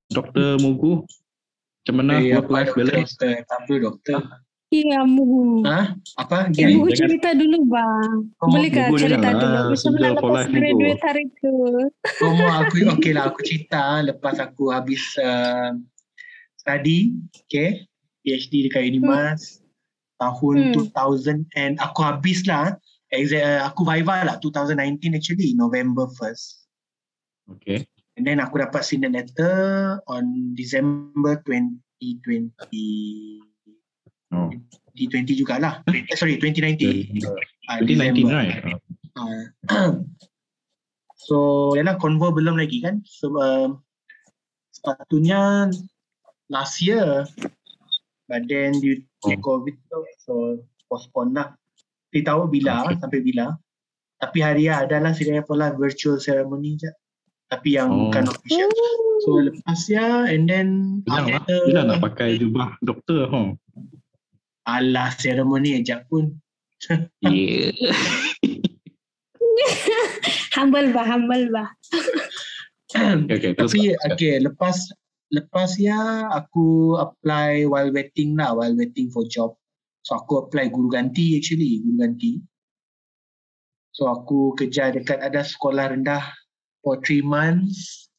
Dr. 0.10 0.58
Mugu 0.64 1.06
macam 1.86 1.96
mana 1.96 2.14
Eh, 2.20 2.34
work 2.36 2.50
apa 2.50 2.54
life 2.54 2.72
doktor, 2.74 2.84
balance 2.86 3.14
doktor? 3.16 3.34
Tak 3.46 3.60
apa 3.68 3.74
doktor. 4.70 4.72
iya 4.72 5.02
mu 5.02 5.62
Ha? 5.62 5.96
Apa? 6.16 6.48
Ya, 6.50 6.64
Gini. 6.64 6.78
Mugu 6.78 6.90
jangan- 6.90 7.10
cerita 7.10 7.30
dulu 7.34 7.58
bang 7.66 8.12
Oh, 8.38 8.48
boleh 8.48 8.70
kah 8.70 8.88
cerita 8.94 9.30
dulu 9.32 9.50
lah, 9.50 9.64
mana 9.66 10.10
for 10.16 10.30
lepas 10.30 10.46
Mugu. 10.46 10.56
graduate 10.56 11.02
hari 11.02 11.24
tu 11.36 11.54
Como 12.18 12.46
aku 12.46 12.76
okey 12.92 13.12
lah 13.12 13.24
aku 13.28 13.40
cerita 13.42 14.02
lepas 14.02 14.38
aku 14.38 14.70
habis 14.70 15.02
uh, 15.18 15.74
study, 16.56 17.14
okay, 17.42 17.84
PhD 18.22 18.64
dekat 18.64 18.86
Unimas 18.86 19.60
tahun 20.18 20.70
Hmm. 20.70 20.92
2000 20.92 21.48
and 21.56 21.80
aku 21.80 22.00
habis 22.00 22.44
lah 22.44 22.76
exact, 23.10 23.42
uh, 23.42 23.60
aku 23.66 23.82
viva 23.82 24.22
lah 24.22 24.36
2019 24.38 25.14
actually 25.14 25.54
November 25.54 26.06
1st 26.12 26.68
okay 27.50 27.82
and 28.14 28.24
then 28.24 28.38
aku 28.38 28.60
dapat 28.60 28.84
senior 28.84 29.10
letter 29.10 29.98
on 30.06 30.54
December 30.54 31.40
2020 31.42 33.49
oh 34.32 34.50
2020 34.96 35.36
jugalah 35.38 35.80
eh, 35.88 36.04
sorry 36.14 36.36
2019 36.38 37.24
Ah, 37.66 37.80
2019 37.80 37.86
December. 37.86 38.34
right 38.34 38.62
Ah. 39.16 39.44
so 41.20 41.36
yalah 41.74 41.96
convo 41.96 42.32
belum 42.32 42.56
lagi 42.56 42.80
kan 42.80 43.04
so 43.04 43.30
um, 43.36 43.84
sepatutnya 44.72 45.70
last 46.48 46.80
year 46.80 47.28
but 48.26 48.46
then 48.46 48.74
due 48.76 48.98
to 48.98 49.06
Oh. 49.30 49.36
covid 49.38 49.76
tu, 49.86 50.00
so 50.18 50.34
postpone 50.88 51.34
lah 51.34 51.52
tapi 52.08 52.24
tahu 52.24 52.48
bila 52.48 52.88
Okay. 52.88 52.98
sampai 52.98 53.20
bila 53.22 53.46
tapi 54.16 54.40
hari 54.40 54.66
ya 54.66 54.84
adalah 54.84 55.12
sidang 55.12 55.44
pula 55.44 55.72
virtual 55.72 56.18
ceremony 56.18 56.76
je 56.76 56.90
tapi 57.46 57.76
yang 57.76 57.90
Oh. 57.90 58.08
bukan 58.08 58.26
official 58.26 58.70
so 59.20 59.30
lepas 59.38 59.80
ya 59.86 60.24
and 60.26 60.48
then 60.48 60.68
Bila 61.04 61.20
lah, 61.20 61.38
after- 61.38 61.66
bila 61.68 61.80
nak 61.86 62.00
pakai 62.02 62.30
jubah 62.38 62.80
doktor 62.80 63.28
huh? 63.28 63.52
Alah 64.78 65.10
ceremony 65.18 65.80
aja 65.80 66.06
pun 66.06 66.38
Yeah. 67.20 67.76
humble 70.56 70.96
bah 70.96 71.04
humble 71.04 71.52
bah 71.52 71.68
okay, 72.96 73.36
okay, 73.36 73.52
terus 73.54 73.76
Tapi 73.76 73.94
okay, 74.10 74.42
lepas 74.42 74.90
lepas 75.30 75.78
ya 75.78 76.26
aku 76.34 76.98
apply 76.98 77.70
while 77.70 77.94
waiting 77.94 78.34
lah, 78.34 78.58
while 78.58 78.74
waiting 78.74 79.14
for 79.14 79.26
job. 79.30 79.54
So 80.02 80.18
aku 80.18 80.48
apply 80.48 80.74
guru 80.74 80.90
ganti 80.90 81.38
actually, 81.38 81.86
guru 81.86 82.02
ganti. 82.02 82.42
So 83.94 84.10
aku 84.10 84.58
kerja 84.58 84.96
dekat 84.96 85.22
ada 85.22 85.46
sekolah 85.46 85.94
rendah 85.94 86.24
for 86.82 86.98
three 87.04 87.22
months. 87.22 88.10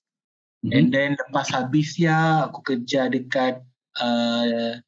Mhm. 0.62 0.70
And 0.76 0.86
then 0.92 1.10
lepas 1.16 1.50
habis 1.50 1.96
ya 1.96 2.46
aku 2.46 2.62
kerja 2.62 3.10
dekat 3.10 3.64
uh, 3.98 4.78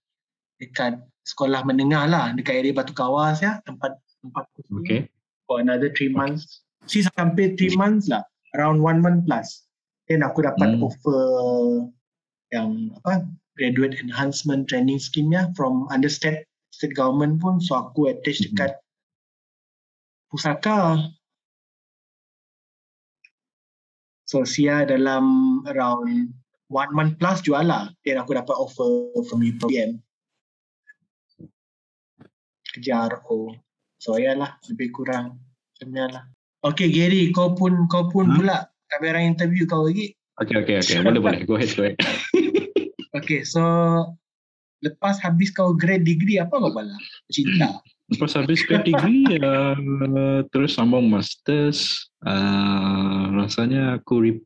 dekat 0.60 1.00
sekolah 1.22 1.62
menengah 1.62 2.10
lah 2.10 2.34
dekat 2.34 2.62
area 2.62 2.74
Batu 2.74 2.90
Kawas 2.94 3.38
ya 3.42 3.62
tempat 3.62 3.94
tempat 4.22 4.46
aku 4.58 4.82
Okay. 4.82 5.06
for 5.46 5.58
another 5.62 5.90
three 5.94 6.10
months. 6.10 6.62
Si 6.90 7.02
sampai 7.14 7.54
three 7.54 7.74
months 7.78 8.10
lah, 8.10 8.26
around 8.58 8.82
one 8.82 8.98
month 8.98 9.26
plus. 9.26 9.66
Then 10.10 10.26
aku 10.26 10.42
dapat 10.42 10.78
Hmm. 10.78 10.82
offer 10.82 11.22
yang 12.50 12.90
apa 13.02 13.24
graduate 13.56 13.96
enhancement 14.02 14.66
training 14.66 14.98
scheme-nya 14.98 15.54
from 15.54 15.86
under 15.94 16.10
state 16.10 16.44
state 16.74 16.92
government 16.96 17.38
pun 17.40 17.60
so 17.62 17.78
aku 17.78 18.10
attach 18.12 18.40
dekat 18.44 18.76
pusaka 20.28 21.00
so 24.28 24.44
Sia 24.44 24.84
dalam 24.84 25.24
around 25.68 26.32
one 26.72 26.92
month 26.92 27.16
plus 27.20 27.40
jual 27.44 27.64
lah 27.64 27.92
then 28.04 28.20
aku 28.20 28.36
dapat 28.36 28.56
offer 28.56 29.12
from 29.28 29.44
UPM 29.44 30.00
kerja 32.72 33.06
RO 33.12 33.52
so 34.00 34.16
ya 34.16 34.32
lah 34.34 34.56
lebih 34.66 34.90
kurang 34.90 35.36
macam 35.76 35.88
lah 36.08 36.24
Okay 36.62 36.88
Gary 36.88 37.34
kau 37.34 37.52
pun 37.52 37.86
kau 37.90 38.06
pun 38.08 38.30
Hmm? 38.30 38.38
pula 38.38 38.56
kamera 38.88 39.18
interview 39.20 39.66
kau 39.66 39.84
lagi 39.86 40.14
Okay, 40.40 40.56
okay, 40.64 40.76
okay. 40.80 40.96
Boleh, 41.06 41.20
boleh. 41.20 41.40
Go 41.44 41.60
ahead, 41.60 41.70
go 41.76 41.84
ahead. 41.86 42.00
Okay, 43.12 43.44
so 43.44 43.60
lepas 44.80 45.20
habis 45.20 45.52
kau 45.52 45.76
grade 45.76 46.02
degree 46.02 46.40
apa 46.40 46.56
kau 46.56 46.72
bala? 46.72 46.96
Cinta. 47.28 47.68
Lepas 48.16 48.32
habis 48.36 48.64
grad 48.64 48.84
degree, 48.88 49.24
uh, 49.44 49.76
terus 50.48 50.76
sambung 50.76 51.12
masters. 51.12 52.08
Uh, 52.24 53.28
rasanya 53.36 54.00
aku 54.00 54.14
re- 54.24 54.44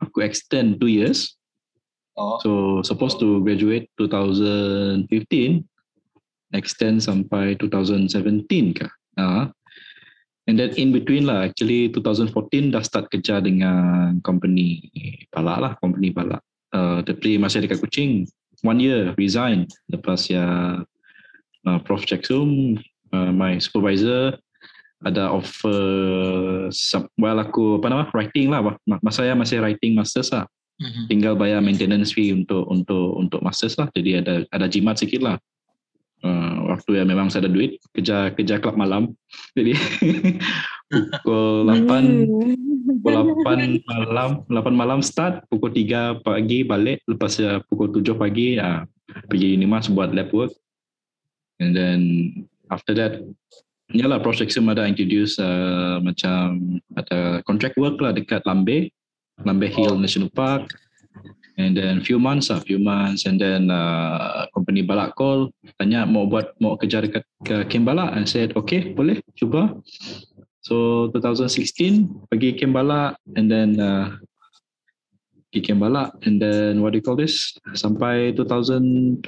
aku 0.00 0.24
extend 0.24 0.80
two 0.80 0.88
years. 0.88 1.36
Oh, 2.16 2.40
So 2.40 2.50
supposed 2.80 3.20
to 3.20 3.44
graduate 3.44 3.92
2015, 4.00 5.04
extend 6.56 7.04
sampai 7.04 7.54
2017 7.60 8.48
kah? 8.74 8.90
Uh, 9.16 9.44
and 10.48 10.56
then 10.56 10.72
in 10.80 10.90
between 10.90 11.28
lah, 11.28 11.46
actually 11.46 11.92
2014 11.92 12.72
dah 12.72 12.82
start 12.82 13.06
kerja 13.12 13.44
dengan 13.44 14.18
company 14.24 14.88
balak 15.30 15.58
lah, 15.60 15.72
company 15.78 16.10
balak. 16.10 16.40
Uh, 16.72 17.04
tapi 17.04 17.38
masih 17.38 17.62
dekat 17.62 17.78
Kuching. 17.78 18.26
One 18.64 18.80
year 18.80 19.12
resign 19.20 19.68
lepas 19.92 20.32
ya 20.32 20.80
uh, 21.68 21.78
Prof 21.84 22.08
Jackson, 22.08 22.80
uh, 23.12 23.30
my 23.30 23.60
supervisor 23.60 24.40
ada 25.04 25.28
offer 25.28 25.76
some, 26.72 27.04
well 27.20 27.36
aku 27.36 27.76
apa 27.76 27.86
nama 27.92 28.04
writing 28.16 28.48
lah 28.48 28.64
Ma- 28.64 29.02
masa 29.04 29.28
saya 29.28 29.36
masih 29.36 29.60
writing 29.60 29.92
masters 29.92 30.32
lah 30.32 30.48
mhm. 30.80 31.04
tinggal 31.12 31.36
bayar 31.36 31.60
maintenance 31.60 32.16
fee 32.16 32.32
untuk 32.32 32.64
untuk 32.66 33.20
untuk 33.20 33.40
masters 33.44 33.76
lah 33.76 33.92
jadi 33.92 34.24
ada 34.24 34.34
ada 34.56 34.66
jimat 34.66 34.96
sikit 34.96 35.20
lah 35.20 35.36
uh, 36.26 36.74
waktu 36.74 36.98
yang 36.98 37.08
memang 37.08 37.30
saya 37.30 37.46
ada 37.46 37.54
duit 37.54 37.78
kerja 37.94 38.34
kerja 38.34 38.58
klub 38.58 38.74
malam. 38.74 39.14
Jadi 39.54 39.78
pukul 41.22 41.66
8 41.66 41.86
Hmm. 42.86 43.02
pukul 43.02 43.14
8 43.42 43.82
malam 43.86 44.30
8 44.46 44.70
malam 44.74 45.00
start 45.02 45.42
pukul 45.50 45.74
3 45.74 46.22
pagi 46.22 46.62
balik 46.62 47.02
lepas 47.06 47.34
ya 47.38 47.58
pukul 47.66 47.90
7 47.90 48.14
pagi 48.14 48.58
uh, 48.58 48.86
pergi 49.30 49.54
Unimas 49.54 49.90
buat 49.90 50.10
lab 50.14 50.30
work. 50.34 50.54
And 51.62 51.72
then 51.74 52.00
after 52.70 52.94
that 52.98 53.22
yalah 53.94 54.18
project 54.18 54.50
sim 54.50 54.66
ada 54.66 54.86
introduce 54.86 55.38
uh, 55.38 56.02
macam 56.02 56.78
ada 56.98 57.42
contract 57.46 57.78
work 57.78 58.02
lah 58.02 58.10
dekat 58.14 58.42
Lambe 58.46 58.90
Lambe 59.42 59.68
Hill 59.68 59.98
National 59.98 60.30
Park. 60.32 60.70
And 61.56 61.72
then 61.72 62.04
few 62.04 62.20
months 62.20 62.52
lah 62.52 62.60
few 62.60 62.76
months. 62.76 63.24
And 63.24 63.40
then 63.40 63.72
uh, 63.72 64.46
company 64.76 64.84
balak 64.84 65.16
call 65.16 65.48
tanya 65.80 66.04
mau 66.04 66.28
buat 66.28 66.52
mau 66.60 66.76
kerja 66.76 67.00
dekat 67.00 67.24
ke 67.44 67.64
Kem 67.72 67.88
Balak. 67.88 68.12
I 68.12 68.28
said 68.28 68.52
okay 68.52 68.92
boleh 68.92 69.24
cuba. 69.32 69.72
So 70.60 71.08
2016 71.16 72.28
pergi 72.28 72.60
Kembala 72.60 73.16
and 73.38 73.48
then 73.48 73.80
uh, 73.80 74.12
pergi 75.48 75.72
Kembala 75.72 76.12
and 76.28 76.36
then 76.42 76.84
what 76.84 76.92
do 76.92 77.00
you 77.00 77.04
call 77.06 77.16
this? 77.16 77.56
Sampai 77.72 78.36
2021 78.36 79.24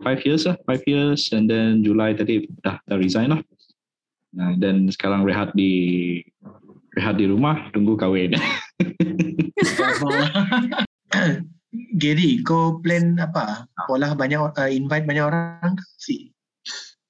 five 0.00 0.20
years 0.24 0.48
lah 0.48 0.56
five 0.64 0.80
years. 0.88 1.28
And 1.36 1.44
then 1.44 1.84
July 1.84 2.16
tadi 2.16 2.48
dah 2.64 2.80
dah 2.88 2.96
resign 2.96 3.36
lah. 3.36 3.42
Nah, 4.28 4.56
dan 4.60 4.88
sekarang 4.88 5.24
rehat 5.24 5.52
di 5.56 6.20
rehat 6.96 7.20
di 7.20 7.28
rumah 7.28 7.68
tunggu 7.76 8.00
kahwin. 8.00 8.32
Gary, 11.96 12.42
kau 12.42 12.82
plan 12.82 13.16
apa? 13.22 13.68
Pola 13.86 14.12
banyak 14.12 14.56
uh, 14.58 14.70
invite 14.70 15.06
banyak 15.06 15.24
orang 15.24 15.78
ke? 15.78 15.84
Si. 15.98 16.16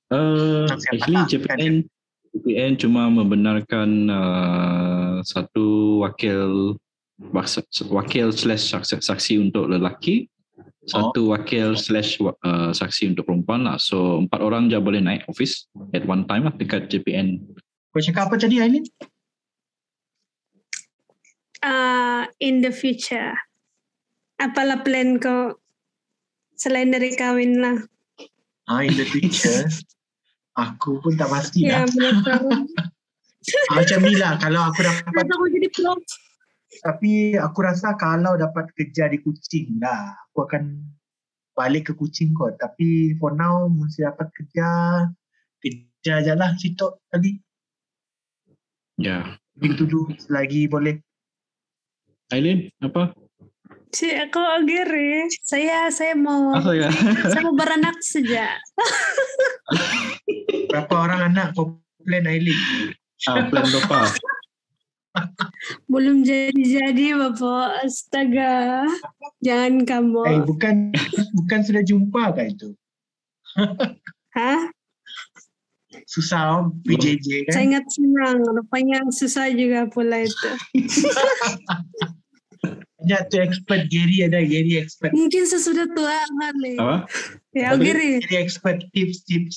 Uh, 0.09 0.65
actually 0.89 1.21
JPN 1.29 1.85
JPN 2.33 2.81
cuma 2.81 3.13
membenarkan 3.13 4.09
uh, 4.09 5.21
satu 5.21 6.01
wakil 6.01 6.77
wakil 7.93 8.33
slash 8.33 8.73
saksi, 8.73 9.05
saksi 9.05 9.35
untuk 9.37 9.69
lelaki 9.69 10.33
satu 10.89 11.37
wakil 11.37 11.77
slash 11.77 12.17
wa- 12.25 12.39
uh, 12.41 12.73
saksi 12.73 13.13
untuk 13.13 13.29
perempuan 13.29 13.69
lah 13.69 13.77
so 13.77 14.17
empat 14.25 14.41
orang 14.41 14.73
je 14.73 14.81
boleh 14.81 15.05
naik 15.05 15.29
office 15.29 15.69
at 15.93 16.09
one 16.09 16.25
time 16.25 16.49
lah 16.49 16.55
dekat 16.57 16.89
JPN 16.89 17.45
Kau 17.93 18.01
cakap 18.01 18.33
apa 18.33 18.41
tadi 18.41 18.65
Aileen? 18.65 18.89
uh, 21.63 22.25
in 22.39 22.61
the 22.63 22.73
future? 22.73 23.35
Apalah 24.39 24.81
plan 24.81 25.19
kau 25.19 25.59
selain 26.55 26.91
dari 26.91 27.15
kahwin 27.15 27.59
lah? 27.59 27.77
Ah, 28.67 28.83
in 28.83 28.95
the 28.95 29.05
future. 29.05 29.67
aku 30.59 30.99
pun 30.99 31.15
tak 31.15 31.31
pasti 31.31 31.67
Ya, 31.67 31.83
lah. 31.83 31.91
tahu. 32.23 32.51
Ah, 33.71 33.81
Macam 33.81 34.03
ni 34.05 34.13
lah 34.13 34.37
kalau 34.37 34.61
aku 34.69 34.83
dapat 34.83 35.09
Kenapa 35.09 35.33
kau 35.33 35.49
jadi 35.49 35.69
prof? 35.73 36.03
tapi 36.85 37.33
aku 37.33 37.59
rasa 37.65 37.97
kalau 37.97 38.37
dapat 38.37 38.69
kerja 38.77 39.09
di 39.09 39.19
Kuching 39.19 39.81
lah 39.81 40.15
aku 40.29 40.45
akan 40.45 40.85
balik 41.57 41.89
ke 41.89 41.93
Kuching 41.97 42.37
kot 42.37 42.61
tapi 42.61 43.17
for 43.17 43.33
now 43.33 43.67
mesti 43.67 44.05
dapat 44.05 44.29
kerja 44.37 44.69
kerja 45.59 46.15
je 46.23 46.33
lah 46.37 46.53
situ 46.61 46.87
tadi 47.09 47.41
ya 49.01 49.33
pintu 49.57 49.89
dulu 49.89 50.13
selagi 50.21 50.69
boleh 50.69 51.01
Aileen 52.29 52.69
apa 52.79 53.17
Si 53.89 54.09
aku 54.13 54.41
Giri. 54.69 55.33
Saya 55.41 55.89
saya 55.89 56.13
mau 56.13 56.53
apa 56.53 56.77
ya 56.77 56.93
saya 57.33 57.41
mau 57.41 57.57
beranak 57.57 57.97
saja. 58.05 58.53
berapa 60.69 60.93
orang 60.93 61.33
anak 61.33 61.57
kau 61.57 61.81
plan 62.05 62.25
Aileen 62.29 62.57
ah, 63.29 63.49
plan 63.49 63.65
berapa 63.65 63.99
Belum 65.93 66.23
jadi-jadi 66.23 67.17
Bapak. 67.17 67.83
Astaga. 67.89 68.87
Jangan 69.43 69.83
kamu. 69.89 70.23
eh 70.29 70.41
bukan 70.45 70.75
bukan 71.35 71.61
sudah 71.65 71.83
jumpa 71.83 72.23
kah 72.37 72.47
itu 72.47 72.77
Hah? 74.37 74.71
susah 76.09 76.63
om 76.63 76.79
PJJ 76.87 77.49
kan 77.49 77.53
Sangat 77.57 77.85
senang. 77.91 78.39
Rupanya 78.45 79.03
susah 79.11 79.51
juga 79.51 79.89
pula 79.91 80.23
itu. 80.23 80.51
Banyak 82.99 83.21
tu 83.27 83.37
expert 83.39 83.83
Gary 83.87 84.19
ada 84.21 84.41
Gary 84.41 84.75
expert 84.75 85.11
Mungkin 85.13 85.43
sesudah 85.45 85.87
tua 85.89 86.19
kali. 86.19 86.75
apa 86.77 87.07
Ya, 87.53 87.73
Apa 87.73 87.81
Giri. 87.81 88.19
Gary 88.21 88.37
expert 88.37 88.83
tips 88.91 89.23
tips 89.23 89.57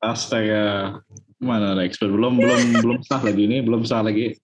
Astaga, 0.00 0.98
mana 1.38 1.72
ada 1.72 1.80
expert 1.80 2.10
belum 2.10 2.34
belum 2.36 2.60
belum 2.76 2.98
sah 3.02 3.22
lagi 3.22 3.46
nih, 3.46 3.62
belum 3.62 3.82
sah 3.82 4.02
lagi. 4.02 4.34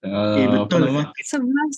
Uh, 0.00 0.38
Eh, 0.38 0.46
apa 0.46 0.70
betul. 0.70 0.80
nama? 0.86 1.02
Sebelas. 1.18 1.74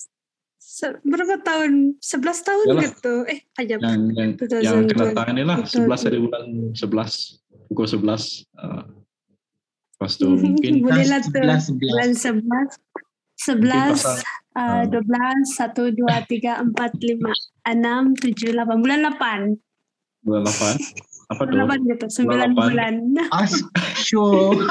Se- 0.59 1.01
berapa 1.01 1.41
tahun? 1.41 1.97
Sebelas 1.97 2.45
tahun 2.45 2.65
Yalah. 2.67 2.83
gitu. 2.85 3.13
Eh, 3.25 3.41
aja. 3.55 3.75
Yang 3.75 4.01
yang 4.13 4.31
2020. 4.37 4.61
yang 4.61 4.85
kena 4.85 5.05
tangan 5.11 5.37
lah. 5.41 5.57
11 5.65 6.05
hari 6.05 6.17
bulan 6.19 6.43
11 6.71 7.41
pukul 7.67 7.85
11. 7.87 8.45
Uh, 8.53 8.85
lepas 9.95 10.11
tu 10.13 10.27
mungkin 10.45 10.73
Boleh 10.79 11.05
lah 11.07 11.17
tuh. 11.19 11.41
11 11.41 11.73
11 11.73 11.81
Bulan 11.81 12.09
sebelas. 12.13 12.69
Sebelas. 13.35 14.01
Pasal- 14.57 14.59
uh, 14.59 14.67
Ah. 14.75 14.83
Dua 14.87 15.01
belas. 15.03 15.43
Satu, 15.53 15.83
dua, 15.91 16.23
tiga, 16.23 16.57
empat, 16.57 16.95
lima, 16.99 17.31
enam, 17.63 18.13
tujuh, 18.13 18.51
delapan. 18.51 18.77
Bulan 18.79 18.99
delapan. 19.01 19.39
bulan 20.19 20.43
8. 20.43 20.75
Apa 21.27 21.39
tu? 21.39 21.45
Bulan 21.45 21.53
delapan 21.53 21.79
gitu. 21.87 22.05
Sembilan 22.09 22.49
delapan. 22.51 22.67
bulan. 22.67 22.93
As 23.31 23.53
sure. 23.95 24.57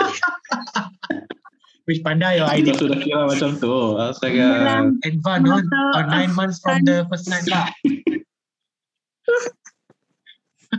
Which 1.87 2.03
pandai 2.03 2.37
Kita 2.37 2.53
idea. 2.53 2.75
sudah 2.75 2.99
kira 2.99 3.23
macam 3.25 3.51
tu. 3.57 3.75
Astaga. 3.95 4.43
Sembilan. 4.43 4.85
Advance 5.01 5.45
no? 5.45 5.57
Atau- 5.57 5.93
or 5.95 6.05
nine 6.09 6.33
months 6.35 6.59
from 6.59 6.83
the 6.83 7.07
first 7.07 7.27
night 7.27 7.47
lah. 7.47 7.71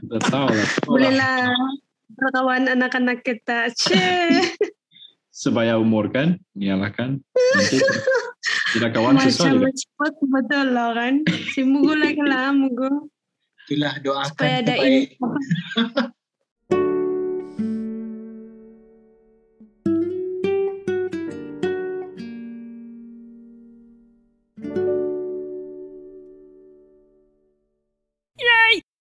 Dah 0.03 0.21
tahu 0.21 0.47
lah. 0.47 0.69
Boleh 0.84 1.11
lah. 1.15 1.51
Kawan 2.27 2.67
anak-anak 2.69 3.23
kita. 3.23 3.71
Cih. 3.71 4.51
Sebaya 5.38 5.77
umur 5.77 6.09
kan? 6.09 6.41
Iyalah 6.51 6.91
kan. 6.91 7.21
Nanti 7.55 7.77
tidak 8.76 8.89
kawan 8.95 9.15
susah 9.22 9.51
Macam 9.55 9.72
cepat 9.72 10.13
betul 10.20 10.68
lah 10.76 10.89
kan. 10.95 11.13
Si 11.55 11.61
Mugu 11.63 11.93
lah 12.26 12.51
Mugu. 12.51 13.11
Itulah 13.68 13.93
doakan 13.99 14.32
Supaya 14.32 14.55
ada 14.63 14.74
terbaik. 14.76 15.07